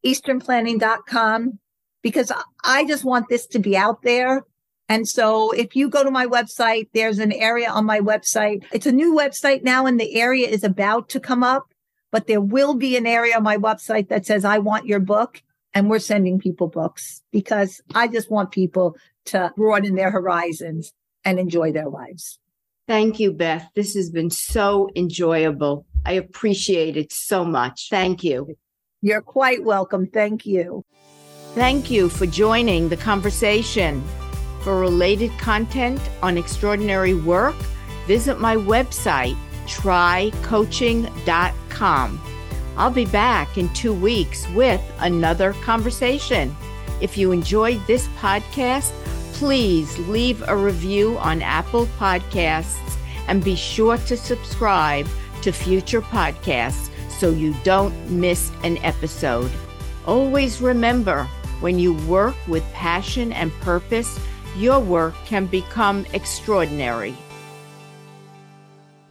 easternplanning.com, 0.06 1.60
because 2.02 2.32
I 2.64 2.86
just 2.86 3.04
want 3.04 3.30
this 3.30 3.48
to 3.48 3.60
be 3.60 3.76
out 3.76 4.02
there. 4.04 4.44
And 4.90 5.08
so 5.08 5.52
if 5.52 5.76
you 5.76 5.90
go 5.90 6.04
to 6.04 6.12
my 6.12 6.26
website, 6.26 6.90
there's 6.94 7.20
an 7.20 7.34
area 7.34 7.70
on 7.70 7.86
my 7.86 8.00
website. 8.00 8.64
It's 8.72 8.86
a 8.86 8.92
new 8.92 9.14
website 9.14 9.64
now 9.64 9.86
and 9.86 10.00
the 10.00 10.16
area 10.16 10.48
is 10.48 10.64
about 10.64 11.10
to 11.10 11.20
come 11.20 11.44
up, 11.44 11.66
but 12.12 12.28
there 12.28 12.40
will 12.40 12.76
be 12.76 12.96
an 12.96 13.06
area 13.06 13.36
on 13.36 13.44
my 13.44 13.58
website 13.58 14.08
that 14.10 14.26
says, 14.26 14.46
I 14.46 14.60
want 14.60 14.86
your 14.86 15.00
book. 15.00 15.42
And 15.78 15.90
we're 15.92 16.00
sending 16.00 16.40
people 16.40 16.70
books 16.70 17.22
because 17.32 17.82
I 17.94 18.08
just 18.08 18.32
want 18.32 18.50
people 18.50 18.98
to 19.26 19.54
broaden 19.56 19.94
their 19.94 20.10
horizons 20.10 20.92
and 21.24 21.38
enjoy 21.38 21.72
their 21.72 21.88
lives. 21.88 22.40
Thank 22.88 23.20
you, 23.20 23.32
Beth. 23.32 23.70
This 23.76 23.94
has 23.94 24.10
been 24.10 24.32
so 24.32 24.90
enjoyable. 24.96 25.86
I 26.04 26.14
appreciate 26.14 26.98
it 26.98 27.14
so 27.14 27.46
much. 27.46 27.90
Thank 27.92 28.24
you. 28.24 28.58
You're 29.04 29.22
quite 29.22 29.64
welcome. 29.64 30.08
Thank 30.08 30.48
you. 30.48 30.84
Thank 31.54 31.92
you 31.92 32.10
for 32.10 32.26
joining 32.26 32.90
the 32.90 32.98
conversation. 32.98 34.04
For 34.62 34.80
related 34.80 35.30
content 35.38 36.02
on 36.24 36.40
extraordinary 36.40 37.14
work, 37.14 37.56
visit 38.08 38.40
my 38.40 38.56
website, 38.56 39.38
trycoaching.com. 39.68 42.37
I'll 42.78 42.92
be 42.92 43.06
back 43.06 43.58
in 43.58 43.70
two 43.74 43.94
weeks 43.94 44.48
with 44.50 44.82
another 45.00 45.54
conversation. 45.54 46.56
If 47.02 47.18
you 47.18 47.32
enjoyed 47.32 47.82
this 47.88 48.08
podcast, 48.20 48.92
please 49.34 49.98
leave 50.08 50.48
a 50.48 50.56
review 50.56 51.18
on 51.18 51.42
Apple 51.42 51.88
Podcasts 51.98 52.98
and 53.28 53.44
be 53.44 53.56
sure 53.56 53.98
to 53.98 54.16
subscribe 54.16 55.08
to 55.42 55.52
future 55.52 56.02
podcasts 56.02 56.90
so 57.10 57.32
you 57.32 57.56
don't 57.64 57.94
miss 58.12 58.52
an 58.64 58.78
episode. 58.80 59.52
Always 60.06 60.62
remember 60.62 61.24
when 61.60 61.80
you 61.80 61.94
work 62.06 62.36
with 62.48 62.64
passion 62.74 63.34
and 63.34 63.52
purpose, 63.62 64.20
your 64.56 64.80
work 64.80 65.16
can 65.26 65.48
become 65.48 66.06
extraordinary. 66.14 67.16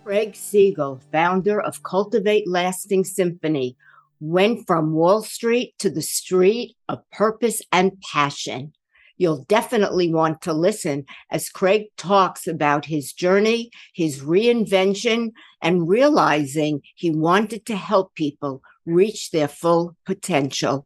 Craig 0.07 0.37
Siegel, 0.37 1.01
founder 1.11 1.61
of 1.61 1.83
Cultivate 1.83 2.47
Lasting 2.47 3.03
Symphony, 3.03 3.77
went 4.21 4.65
from 4.65 4.93
Wall 4.93 5.25
Street 5.25 5.75
to 5.81 5.91
the 5.91 6.01
street 6.01 6.77
of 6.89 7.01
purpose 7.11 7.61
and 7.73 8.01
passion. 8.13 8.73
You'll 9.17 9.45
definitely 9.49 10.15
want 10.15 10.43
to 10.43 10.53
listen 10.53 11.07
as 11.33 11.49
Craig 11.49 11.87
talks 11.97 12.47
about 12.47 12.85
his 12.85 13.13
journey, 13.13 13.73
his 13.95 14.21
reinvention, 14.21 15.33
and 15.61 15.89
realizing 15.89 16.83
he 16.95 17.11
wanted 17.11 17.67
to 17.67 17.75
help 17.75 18.15
people 18.15 18.63
reach 18.85 19.33
their 19.33 19.49
full 19.49 19.97
potential. 20.07 20.85